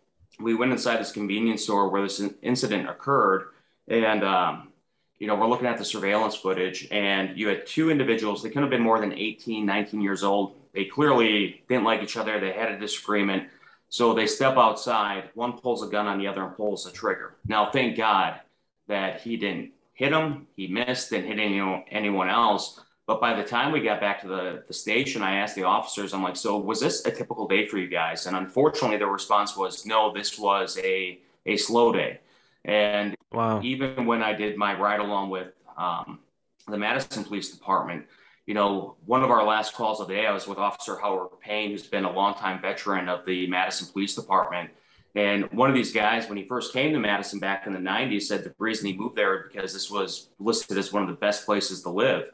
[0.40, 3.48] we went inside this convenience store where this incident occurred,
[3.88, 4.72] and um,
[5.18, 8.42] you know we're looking at the surveillance footage, and you had two individuals.
[8.42, 10.56] They couldn't have been more than 18, 19 years old.
[10.72, 12.40] They clearly didn't like each other.
[12.40, 13.48] They had a disagreement.
[13.92, 15.28] So they step outside.
[15.34, 17.34] One pulls a gun on the other and pulls the trigger.
[17.46, 18.40] Now, thank God
[18.88, 20.46] that he didn't hit him.
[20.56, 22.80] He missed, didn't hit anyone else.
[23.06, 26.14] But by the time we got back to the, the station, I asked the officers,
[26.14, 28.26] I'm like, so was this a typical day for you guys?
[28.26, 32.20] And unfortunately, the response was, no, this was a, a slow day.
[32.64, 33.60] And wow.
[33.62, 36.20] even when I did my ride along with um,
[36.68, 38.06] the Madison Police Department,
[38.46, 41.40] you know, one of our last calls of the day, I was with Officer Howard
[41.40, 44.70] Payne, who's been a longtime veteran of the Madison Police Department.
[45.14, 48.22] And one of these guys, when he first came to Madison back in the 90s,
[48.22, 51.44] said the reason he moved there because this was listed as one of the best
[51.44, 52.30] places to live.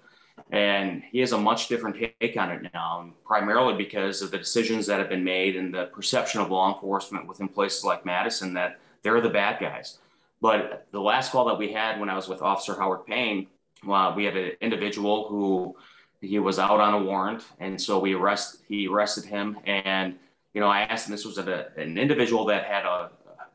[0.51, 4.87] And he has a much different take on it now, primarily because of the decisions
[4.87, 8.81] that have been made and the perception of law enforcement within places like Madison that
[9.03, 9.99] they're the bad guys.
[10.41, 13.49] But the last call that we had when I was with Officer Howard Payne,
[13.85, 15.77] well, we had an individual who
[16.21, 19.59] he was out on a warrant, and so we arrest he arrested him.
[19.67, 20.17] And
[20.55, 21.13] you know, I asked him.
[21.13, 23.11] This was a, an individual that had a,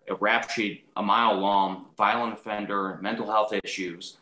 [0.10, 4.18] a rap sheet a mile long, violent offender, mental health issues.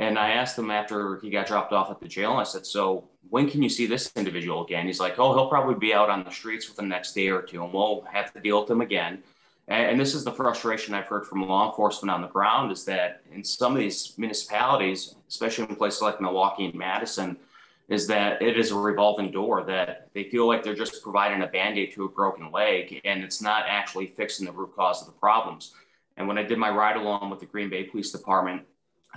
[0.00, 3.10] And I asked him after he got dropped off at the jail, I said, "So
[3.28, 6.24] when can you see this individual again?" He's like, "Oh, he'll probably be out on
[6.24, 8.80] the streets within the next day or two, and we'll have to deal with him
[8.80, 9.22] again."
[9.68, 12.86] And, and this is the frustration I've heard from law enforcement on the ground: is
[12.86, 17.36] that in some of these municipalities, especially in places like Milwaukee and Madison,
[17.90, 21.46] is that it is a revolving door that they feel like they're just providing a
[21.46, 25.20] band-aid to a broken leg and it's not actually fixing the root cause of the
[25.20, 25.74] problems
[26.16, 28.62] and when i did my ride along with the green bay police department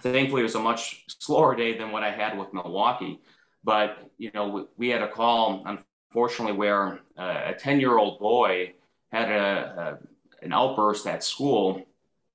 [0.02, 3.20] thankfully it was a much slower day than what i had with milwaukee
[3.64, 8.20] but you know we, we had a call unfortunately where uh, a 10 year old
[8.20, 8.74] boy
[9.12, 10.00] had a,
[10.42, 11.86] a, an outburst at school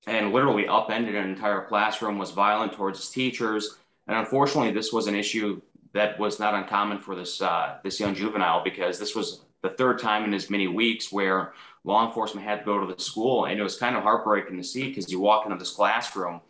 [0.06, 3.78] and literally upended an entire classroom was violent towards his teachers.
[4.06, 5.60] And unfortunately this was an issue
[5.92, 9.98] that was not uncommon for this uh, this young juvenile because this was the third
[9.98, 11.52] time in as many weeks where
[11.84, 14.64] law enforcement had to go to the school, and it was kind of heartbreaking to
[14.64, 16.40] see because you walk into this classroom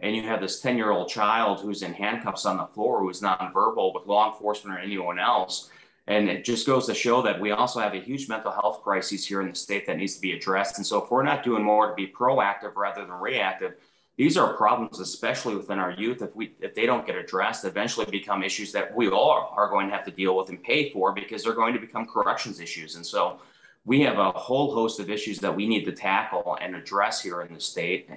[0.00, 3.10] and you have this 10 year old child who's in handcuffs on the floor who
[3.10, 5.70] is nonverbal with law enforcement or anyone else.
[6.08, 9.26] And it just goes to show that we also have a huge mental health crisis
[9.26, 10.76] here in the state that needs to be addressed.
[10.76, 13.74] And so, if we're not doing more to be proactive rather than reactive,
[14.16, 16.22] these are problems, especially within our youth.
[16.22, 19.88] If we if they don't get addressed, eventually become issues that we all are going
[19.88, 22.94] to have to deal with and pay for because they're going to become corrections issues.
[22.94, 23.40] And so
[23.84, 27.42] we have a whole host of issues that we need to tackle and address here
[27.42, 28.08] in the state.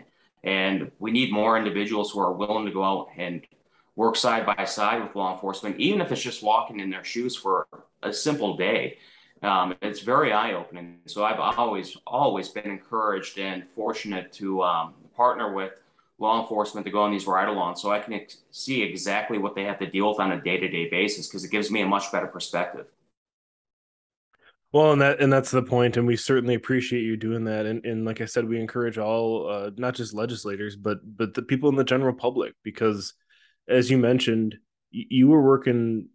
[0.43, 3.45] And we need more individuals who are willing to go out and
[3.95, 7.35] work side by side with law enforcement, even if it's just walking in their shoes
[7.35, 7.67] for
[8.01, 8.97] a simple day.
[9.41, 10.99] Um, it's very eye opening.
[11.05, 15.73] So I've always, always been encouraged and fortunate to um, partner with
[16.17, 19.63] law enforcement to go on these ride-alongs so I can ex- see exactly what they
[19.63, 22.27] have to deal with on a day-to-day basis because it gives me a much better
[22.27, 22.87] perspective.
[24.71, 27.65] Well, and that and that's the point, and we certainly appreciate you doing that.
[27.65, 31.41] And and like I said, we encourage all, uh, not just legislators, but but the
[31.41, 33.13] people in the general public, because
[33.67, 34.53] as you mentioned,
[34.93, 36.09] y- you were working,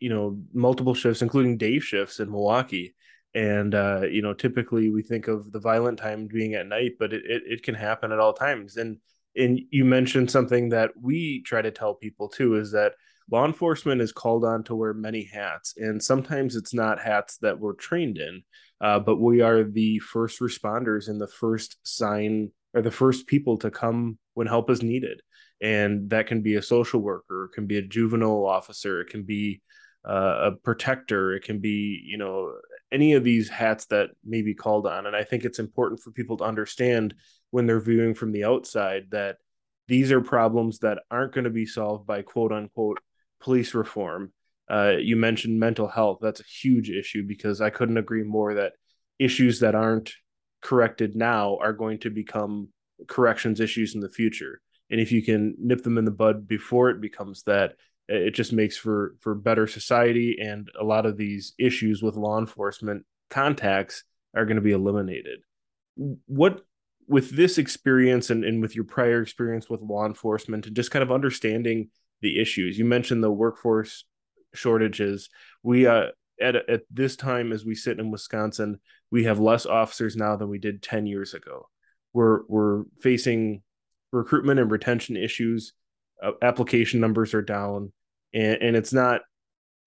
[0.00, 2.94] you know, multiple shifts, including day shifts in Milwaukee,
[3.34, 7.12] and uh, you know, typically we think of the violent time being at night, but
[7.14, 8.76] it, it, it can happen at all times.
[8.76, 8.98] And
[9.36, 12.92] and you mentioned something that we try to tell people too is that
[13.30, 17.58] law enforcement is called on to wear many hats and sometimes it's not hats that
[17.58, 18.42] we're trained in
[18.80, 23.56] uh, but we are the first responders and the first sign or the first people
[23.58, 25.20] to come when help is needed.
[25.60, 29.24] And that can be a social worker it can be a juvenile officer it can
[29.24, 29.60] be
[30.08, 32.52] uh, a protector it can be you know
[32.92, 35.06] any of these hats that may be called on.
[35.06, 37.14] And i think it's important for people to understand
[37.50, 39.38] when they're viewing from the outside that
[39.88, 43.00] these are problems that aren't going to be solved by quote unquote
[43.40, 44.32] police reform.
[44.70, 46.18] Uh, you mentioned mental health.
[46.20, 48.74] That's a huge issue because I couldn't agree more that
[49.18, 50.12] issues that aren't
[50.60, 52.68] corrected now are going to become
[53.06, 54.60] corrections issues in the future.
[54.90, 57.76] And if you can nip them in the bud before it becomes that,
[58.08, 62.38] it just makes for for better society and a lot of these issues with law
[62.38, 65.40] enforcement contacts are going to be eliminated.
[66.26, 66.62] What
[67.06, 71.02] with this experience and, and with your prior experience with law enforcement and just kind
[71.02, 71.90] of understanding
[72.20, 72.78] the issues.
[72.78, 74.04] You mentioned the workforce
[74.54, 75.28] shortages.
[75.62, 76.06] We uh
[76.40, 78.78] at, at this time as we sit in wisconsin
[79.10, 81.68] we have less officers now than we did 10 years ago.
[82.12, 83.62] We're we're facing
[84.12, 85.72] recruitment and retention issues.
[86.22, 87.92] Uh, application numbers are down.
[88.34, 89.22] And, and it's not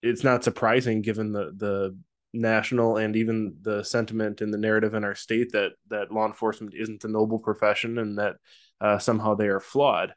[0.02, 1.96] it's not surprising given the the
[2.34, 6.74] national and even the sentiment and the narrative in our state that that law enforcement
[6.74, 8.36] isn't a noble profession and that
[8.80, 10.14] uh, somehow they are flawed.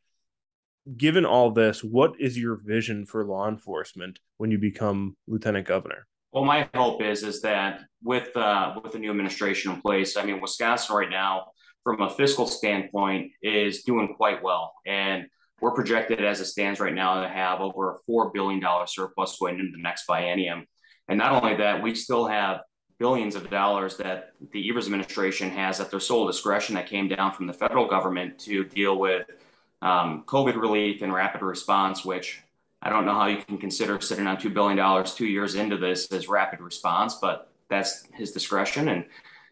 [0.97, 6.05] Given all this, what is your vision for law enforcement when you become lieutenant governor?
[6.31, 10.25] Well, my hope is is that with uh, with the new administration in place, I
[10.25, 11.47] mean, Wisconsin right now,
[11.83, 15.25] from a fiscal standpoint, is doing quite well, and
[15.61, 19.37] we're projected as it stands right now to have over a four billion dollar surplus
[19.39, 20.65] going into the next biennium.
[21.07, 22.61] And not only that, we still have
[22.99, 27.33] billions of dollars that the Evers administration has at their sole discretion that came down
[27.33, 29.25] from the federal government to deal with
[29.85, 32.41] um, COVID relief and rapid response, which
[32.81, 36.11] I don't know how you can consider sitting on $2 billion two years into this
[36.11, 38.89] as rapid response, but that's his discretion.
[38.89, 39.05] And,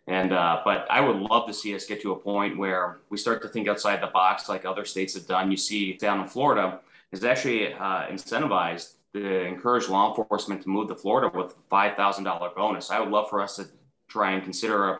[0.07, 3.17] and, uh, but I would love to see us get to a point where we
[3.17, 5.51] start to think outside the box like other states have done.
[5.51, 6.79] You see down in Florida
[7.11, 12.55] is actually uh, incentivized to encourage law enforcement to move to Florida with a $5,000
[12.55, 12.89] bonus.
[12.89, 13.67] I would love for us to
[14.07, 14.99] try and consider a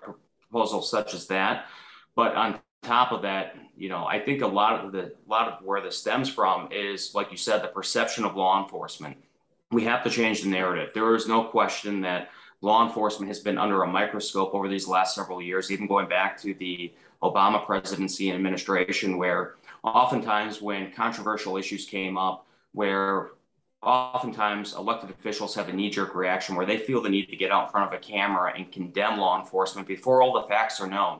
[0.51, 1.65] proposal such as that.
[2.15, 5.47] But on top of that, you know, I think a lot of the a lot
[5.47, 9.17] of where this stems from is, like you said, the perception of law enforcement.
[9.71, 10.91] We have to change the narrative.
[10.93, 12.29] There is no question that
[12.61, 16.39] law enforcement has been under a microscope over these last several years, even going back
[16.41, 23.31] to the Obama presidency and administration, where oftentimes when controversial issues came up, where
[23.81, 27.65] oftentimes elected officials have a knee-jerk reaction where they feel the need to get out
[27.65, 31.19] in front of a camera and condemn law enforcement before all the facts are known.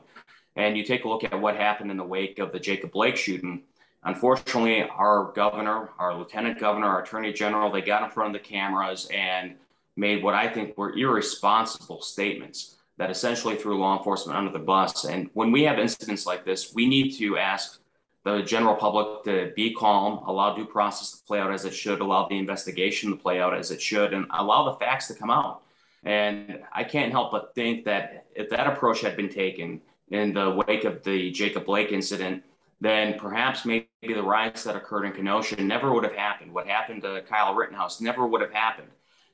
[0.56, 3.18] And you take a look at what happened in the wake of the Jacob Blake
[3.18, 3.64] shooting.
[4.04, 8.48] Unfortunately, our governor, our lieutenant governor, our attorney general, they got in front of the
[8.48, 9.56] cameras and
[9.96, 15.06] made what I think were irresponsible statements that essentially threw law enforcement under the bus.
[15.06, 17.80] And when we have incidents like this, we need to ask
[18.24, 22.00] the general public to be calm, allow due process to play out as it should,
[22.00, 25.30] allow the investigation to play out as it should, and allow the facts to come
[25.30, 25.64] out.
[26.04, 29.82] And I can't help but think that if that approach had been taken
[30.14, 32.44] in the wake of the Jacob Blake incident,
[32.80, 36.54] then perhaps maybe the riots that occurred in Kenosha never would have happened.
[36.54, 38.90] What happened to Kyle Rittenhouse never would have happened.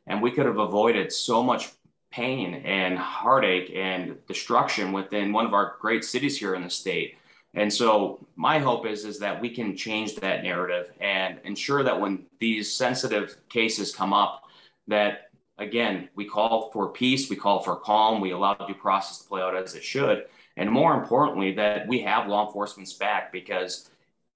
[0.07, 1.67] And we could have avoided so much
[2.11, 7.17] pain and heartache and destruction within one of our great cities here in the state.
[7.53, 11.99] And so my hope is is that we can change that narrative and ensure that
[11.99, 14.43] when these sensitive cases come up,
[14.87, 19.27] that again we call for peace, we call for calm, we allow due process to
[19.27, 20.25] play out as it should,
[20.59, 23.89] and more importantly that we have law enforcement's back because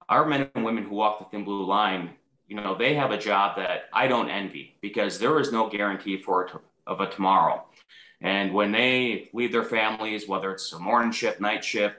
[0.08, 2.12] our men and women who walk the thin blue line,
[2.48, 6.16] you know, they have a job that I don't envy because there is no guarantee
[6.16, 7.64] for of a tomorrow.
[8.22, 11.96] And when they leave their families, whether it's a morning shift, night shift,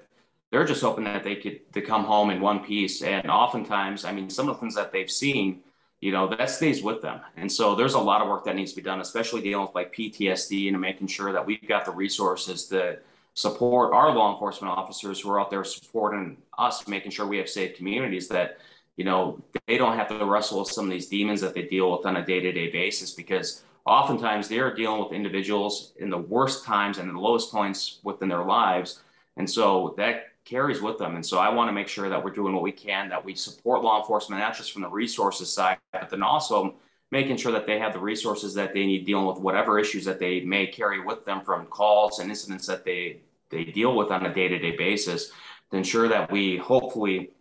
[0.52, 3.04] they're just hoping that they could to come home in one piece.
[3.04, 5.62] And oftentimes, I mean, some of the things that they've seen,
[6.00, 7.22] you know, that stays with them.
[7.38, 9.76] And so there's a lot of work that needs to be done, especially dealing with
[9.76, 12.98] like PTSD and making sure that we've got the resources to
[13.36, 17.50] support our law enforcement officers who are out there supporting us, making sure we have
[17.50, 18.58] safe communities that,
[18.96, 21.92] you know, they don't have to wrestle with some of these demons that they deal
[21.92, 26.98] with on a day-to-day basis because oftentimes they're dealing with individuals in the worst times
[26.98, 29.02] and the lowest points within their lives.
[29.36, 31.16] And so that carries with them.
[31.16, 33.36] And so I want to make sure that we're doing what we can, that we
[33.36, 36.76] support law enforcement, not just from the resources side, but then also
[37.12, 40.20] making sure that they have the resources that they need dealing with whatever issues that
[40.20, 43.20] they may carry with them from calls and incidents that they
[43.50, 45.32] they deal with on a day-to-day basis
[45.72, 47.32] to ensure that we hopefully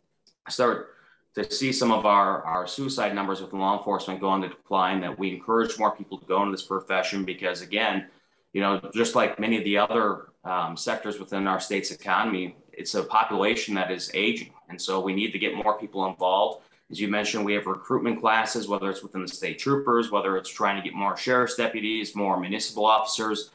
[0.49, 0.91] start
[1.35, 5.19] to see some of our, our suicide numbers with law enforcement go into decline, that
[5.19, 8.07] we encourage more people to go into this profession because again,
[8.53, 12.95] you know, just like many of the other um, sectors within our state's economy, it's
[12.95, 14.53] a population that is aging.
[14.69, 16.63] And so we need to get more people involved.
[16.91, 20.51] As you mentioned, we have recruitment classes, whether it's within the state troopers, whether it's
[20.51, 23.51] trying to get more sheriff's deputies, more municipal officers.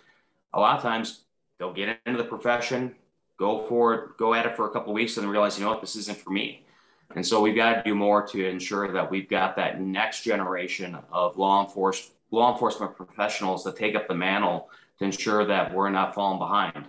[0.53, 1.21] A lot of times
[1.59, 2.95] they'll get into the profession,
[3.37, 5.71] go for it, go at it for a couple weeks, and then realize, you know
[5.71, 6.65] what, this isn't for me.
[7.15, 10.97] And so we've got to do more to ensure that we've got that next generation
[11.11, 15.89] of law enforcement law enforcement professionals that take up the mantle to ensure that we're
[15.89, 16.85] not falling behind.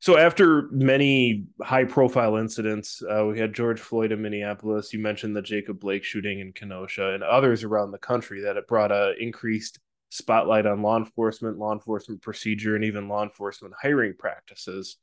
[0.00, 4.94] So after many high-profile incidents, uh, we had George Floyd in Minneapolis.
[4.94, 8.66] You mentioned the Jacob Blake shooting in Kenosha, and others around the country that it
[8.66, 9.78] brought a increased
[10.10, 14.96] spotlight on law enforcement, law enforcement procedure, and even law enforcement hiring practices.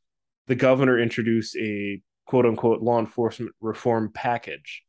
[0.48, 4.84] The governor introduced a quote-unquote law enforcement reform package.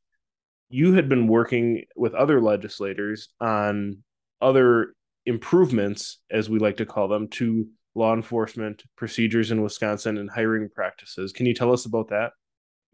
[0.68, 4.02] You had been working with other legislators on
[4.40, 4.94] other
[5.26, 10.68] improvements, as we like to call them, to law enforcement procedures in Wisconsin and hiring
[10.68, 11.32] practices.
[11.32, 12.32] Can you tell us about that?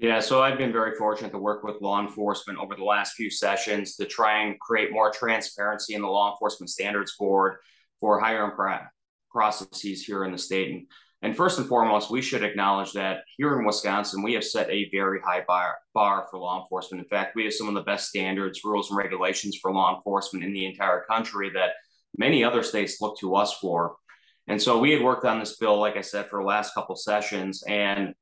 [0.03, 3.31] Yeah, so I've been very fortunate to work with law enforcement over the last few
[3.31, 7.59] sessions to try and create more transparency in the Law Enforcement Standards Board
[8.01, 8.51] for hiring
[9.31, 10.73] processes here in the state.
[10.73, 10.87] And,
[11.23, 14.91] and first and foremost, we should acknowledge that here in Wisconsin, we have set a
[14.91, 17.01] very high bar, bar for law enforcement.
[17.01, 20.45] In fact, we have some of the best standards, rules, and regulations for law enforcement
[20.45, 21.75] in the entire country that
[22.19, 23.95] many other states look to us for.
[24.49, 26.97] And so we had worked on this bill, like I said, for the last couple
[26.97, 27.63] sessions.
[27.69, 28.17] And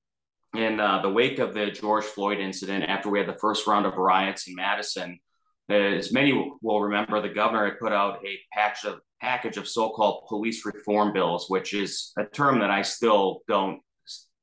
[0.54, 3.86] in uh, the wake of the George Floyd incident, after we had the first round
[3.86, 5.18] of riots in Madison,
[5.68, 6.32] as many
[6.62, 11.12] will remember, the governor had put out a package of, package of so-called police reform
[11.12, 13.80] bills, which is a term that I still don't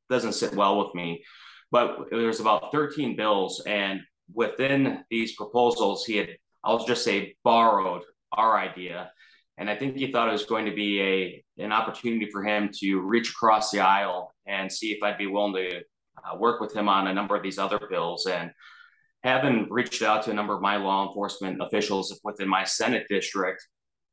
[0.10, 1.24] doesn't sit well with me.
[1.70, 4.00] But there's about 13 bills, and
[4.34, 6.30] within these proposals, he had
[6.64, 9.12] I'll just say borrowed our idea
[9.58, 12.70] and I think he thought it was going to be a an opportunity for him
[12.80, 15.82] to reach across the aisle and see if I'd be willing to
[16.24, 18.26] uh, work with him on a number of these other bills.
[18.26, 18.52] And
[19.24, 23.66] having reached out to a number of my law enforcement officials within my Senate district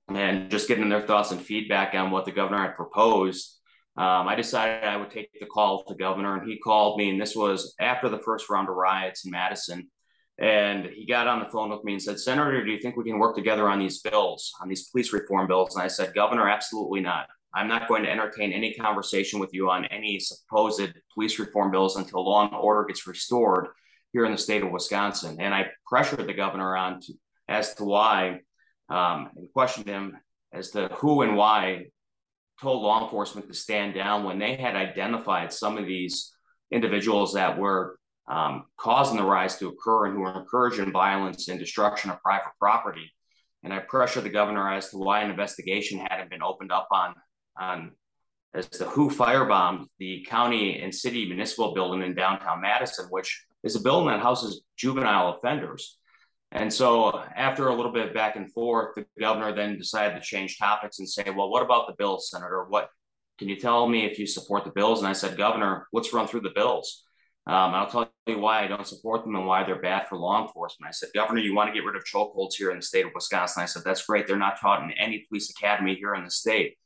[0.08, 3.58] and just getting their thoughts and feedback on what the governor had proposed,
[3.96, 7.10] um, I decided I would take the call to governor, and he called me.
[7.10, 9.88] And this was after the first round of riots in Madison.
[10.36, 13.04] And he got on the phone with me and said, Senator, do you think we
[13.04, 15.76] can work together on these bills, on these police reform bills?
[15.76, 17.28] And I said, Governor, absolutely not.
[17.54, 21.96] I'm not going to entertain any conversation with you on any supposed police reform bills
[21.96, 23.68] until law and order gets restored
[24.12, 25.36] here in the state of Wisconsin.
[25.40, 27.14] And I pressured the governor on to,
[27.48, 28.40] as to why
[28.88, 30.16] um, and questioned him
[30.52, 31.86] as to who and why
[32.60, 36.32] told law enforcement to stand down when they had identified some of these
[36.70, 37.98] individuals that were
[38.28, 42.52] um, causing the rise to occur and who were encouraging violence and destruction of private
[42.58, 43.12] property.
[43.62, 47.14] And I pressured the governor as to why an investigation hadn't been opened up on,
[47.58, 47.92] on
[48.54, 53.74] as the who firebombed the county and city municipal building in downtown Madison, which is
[53.74, 55.98] a building that houses juvenile offenders.
[56.52, 60.56] And so, after a little bit back and forth, the governor then decided to change
[60.56, 62.64] topics and say, Well, what about the bills, Senator?
[62.68, 62.90] What
[63.38, 65.00] can you tell me if you support the bills?
[65.00, 67.02] And I said, Governor, let's run through the bills.
[67.46, 70.46] Um, I'll tell you why I don't support them and why they're bad for law
[70.46, 70.88] enforcement.
[70.88, 73.12] I said, Governor, you want to get rid of chokeholds here in the state of
[73.14, 73.62] Wisconsin?
[73.62, 74.28] I said, That's great.
[74.28, 76.76] They're not taught in any police academy here in the state.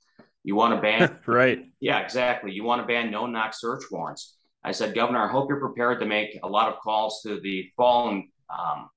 [0.49, 1.19] You want to ban?
[1.27, 1.67] right.
[1.79, 2.53] Yeah, exactly.
[2.53, 4.35] You want to ban no knock search warrants.
[4.65, 7.71] I said, Governor, I hope you're prepared to make a lot of calls to the
[7.77, 8.89] fallen um,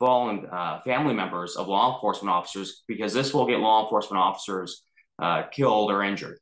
[0.00, 4.82] fallen uh, family members of law enforcement officers because this will get law enforcement officers
[5.20, 6.38] uh, killed or injured.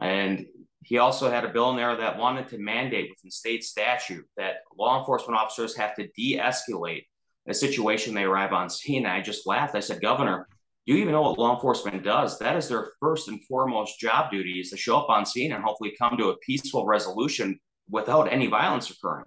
[0.00, 0.46] And
[0.84, 4.58] he also had a bill in there that wanted to mandate within state statute that
[4.78, 7.06] law enforcement officers have to de escalate
[7.48, 9.04] a situation they arrive on scene.
[9.04, 9.74] And I just laughed.
[9.74, 10.46] I said, Governor,
[10.86, 12.38] you even know what law enforcement does?
[12.38, 15.62] That is their first and foremost job duty is to show up on scene and
[15.62, 19.26] hopefully come to a peaceful resolution without any violence occurring.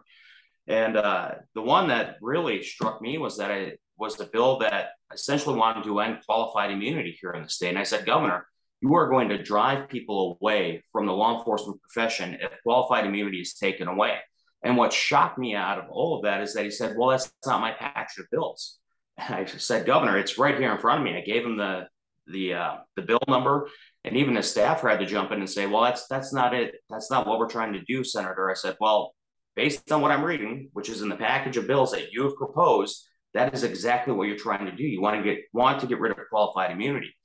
[0.68, 4.90] And uh, the one that really struck me was that it was the bill that
[5.14, 7.70] essentially wanted to end qualified immunity here in the state.
[7.70, 8.48] And I said, Governor,
[8.82, 13.40] you are going to drive people away from the law enforcement profession if qualified immunity
[13.40, 14.18] is taken away.
[14.64, 17.32] And what shocked me out of all of that is that he said, Well, that's
[17.46, 18.80] not my package of bills.
[19.18, 21.18] I said, Governor, it's right here in front of me.
[21.18, 21.88] I gave him the
[22.28, 23.68] the uh, the bill number,
[24.04, 26.76] and even his staff had to jump in and say, "Well, that's that's not it.
[26.90, 29.14] That's not what we're trying to do, Senator." I said, "Well,
[29.56, 32.36] based on what I'm reading, which is in the package of bills that you have
[32.36, 34.84] proposed, that is exactly what you're trying to do.
[34.84, 37.16] You want to get want to get rid of qualified immunity.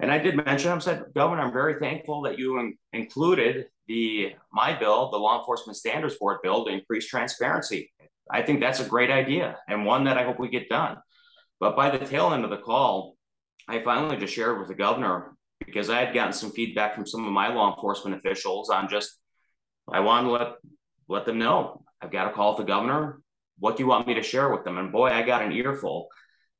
[0.00, 4.34] And I did mention, I said, Governor, I'm very thankful that you in- included the
[4.52, 7.92] my bill, the Law Enforcement Standards Board bill, to increase transparency.
[8.30, 10.96] I think that's a great idea and one that I hope we get done.
[11.64, 13.16] But by the tail end of the call,
[13.66, 15.34] I finally just shared with the governor
[15.64, 19.18] because I had gotten some feedback from some of my law enforcement officials on just
[19.90, 20.48] I wanted to let
[21.08, 23.18] let them know I've got to call the governor.
[23.60, 24.76] What do you want me to share with them?
[24.76, 26.08] And boy, I got an earful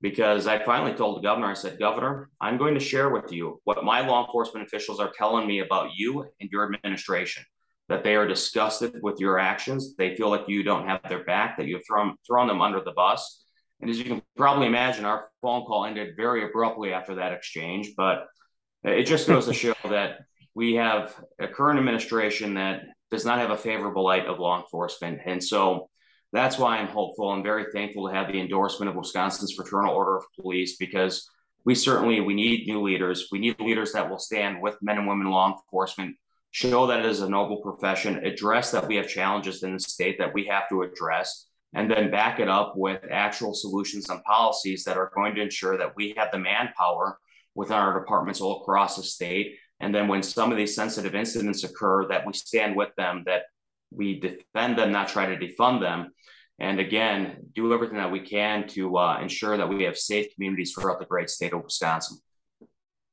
[0.01, 3.61] because I finally told the governor, I said, Governor, I'm going to share with you
[3.65, 7.45] what my law enforcement officials are telling me about you and your administration,
[7.91, 9.97] that they are disgusted with your actions.
[9.97, 12.93] They feel like you don't have their back, that you've thrown, thrown them under the
[12.93, 13.44] bus.
[13.85, 17.91] And as you can probably imagine, our phone call ended very abruptly after that exchange.
[17.95, 18.29] But
[18.83, 20.21] it just goes to show that
[20.55, 25.21] we have a current administration that does not have a favorable light of law enforcement.
[25.27, 25.91] And so
[26.33, 30.17] that's why I'm hopeful and very thankful to have the endorsement of Wisconsin's Fraternal Order
[30.17, 31.29] of Police because
[31.67, 33.29] we certainly we need new leaders.
[33.31, 36.17] We need leaders that will stand with men and women law enforcement,
[36.53, 40.17] show that it is a noble profession, address that we have challenges in the state
[40.21, 44.85] that we have to address, and then back it up with actual solutions and policies
[44.85, 47.19] that are going to ensure that we have the manpower
[47.55, 49.57] within our departments all across the state.
[49.81, 53.43] And then when some of these sensitive incidents occur, that we stand with them, that
[53.91, 56.13] we defend them, not try to defund them.
[56.61, 60.73] And again, do everything that we can to uh, ensure that we have safe communities
[60.73, 62.19] throughout the great state of Wisconsin.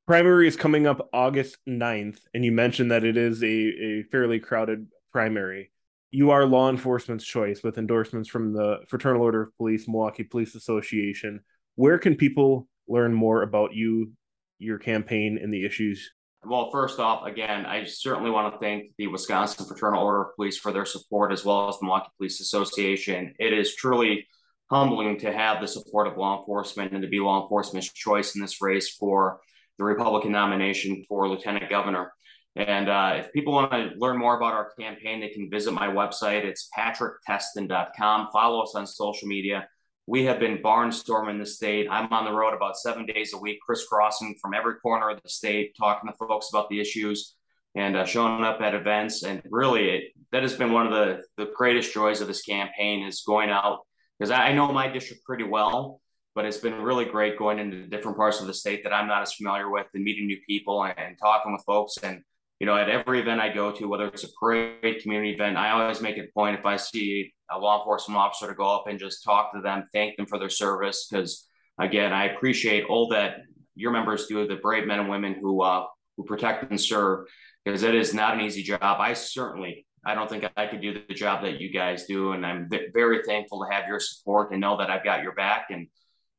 [0.06, 4.40] Primary is coming up August 9th, and you mentioned that it is a, a fairly
[4.40, 5.72] crowded primary.
[6.12, 10.56] You are law enforcement's choice with endorsements from the Fraternal Order of Police, Milwaukee Police
[10.56, 11.40] Association.
[11.76, 14.12] Where can people learn more about you,
[14.60, 16.12] your campaign, and the issues
[16.44, 20.58] well, first off, again, I certainly want to thank the Wisconsin Fraternal Order of Police
[20.58, 23.36] for their support, as well as the Milwaukee Police Association.
[23.38, 24.28] It is truly
[24.72, 28.42] humbling to have the support of law enforcement and to be law enforcement's choice in
[28.42, 29.40] this race for
[29.78, 32.12] the Republican nomination for lieutenant governor.
[32.56, 35.88] And uh, if people want to learn more about our campaign, they can visit my
[35.88, 36.44] website.
[36.44, 38.28] It's patricktestin.com.
[38.34, 39.68] Follow us on social media
[40.08, 41.88] we have been barnstorming the state.
[41.90, 45.30] I'm on the road about seven days a week, crisscrossing from every corner of the
[45.30, 47.36] state, talking to folks about the issues
[47.76, 49.24] and uh, showing up at events.
[49.24, 53.06] And really, it, that has been one of the, the greatest joys of this campaign
[53.06, 53.80] is going out
[54.20, 56.02] because I know my district pretty well,
[56.36, 59.22] but it's been really great going into different parts of the state that I'm not
[59.22, 61.96] as familiar with and meeting new people and, and talking with folks.
[62.04, 62.22] And,
[62.62, 65.72] you know, at every event I go to, whether it's a parade, community event, I
[65.72, 68.86] always make it a point if I see a law enforcement officer to go up
[68.88, 71.08] and just talk to them, thank them for their service.
[71.10, 71.48] Because
[71.80, 73.38] again, I appreciate all that
[73.74, 75.86] your members do, the brave men and women who uh,
[76.16, 77.26] who protect and serve,
[77.66, 78.80] because it is not an easy job.
[78.84, 82.46] I certainly, I don't think I could do the job that you guys do, and
[82.46, 85.88] I'm very thankful to have your support and know that I've got your back, and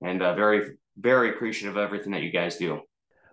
[0.01, 2.83] and uh, very very appreciative of everything that you guys do.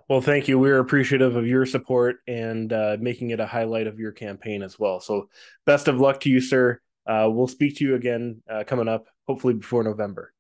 [0.10, 0.58] Well, thank you.
[0.58, 4.80] We're appreciative of your support and uh, making it a highlight of your campaign as
[4.80, 5.00] well.
[5.00, 5.30] So,
[5.68, 6.82] best of luck to you, sir.
[7.06, 10.34] Uh, we'll speak to you again uh, coming up, hopefully before November.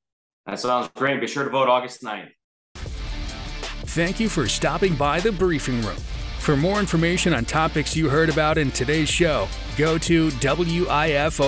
[0.47, 1.21] That sounds great.
[1.21, 2.31] Be sure to vote August 9th.
[2.75, 5.97] Thank you for stopping by the briefing room.
[6.39, 9.47] For more information on topics you heard about in today's show,
[9.77, 11.43] go to wifop.org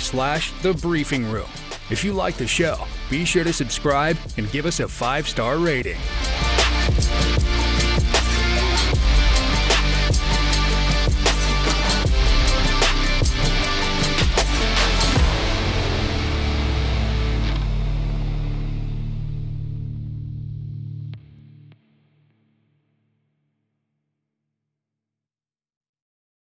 [0.00, 1.48] slash the briefing room.
[1.88, 5.98] If you like the show, be sure to subscribe and give us a five-star rating.
[6.88, 7.45] Thank you.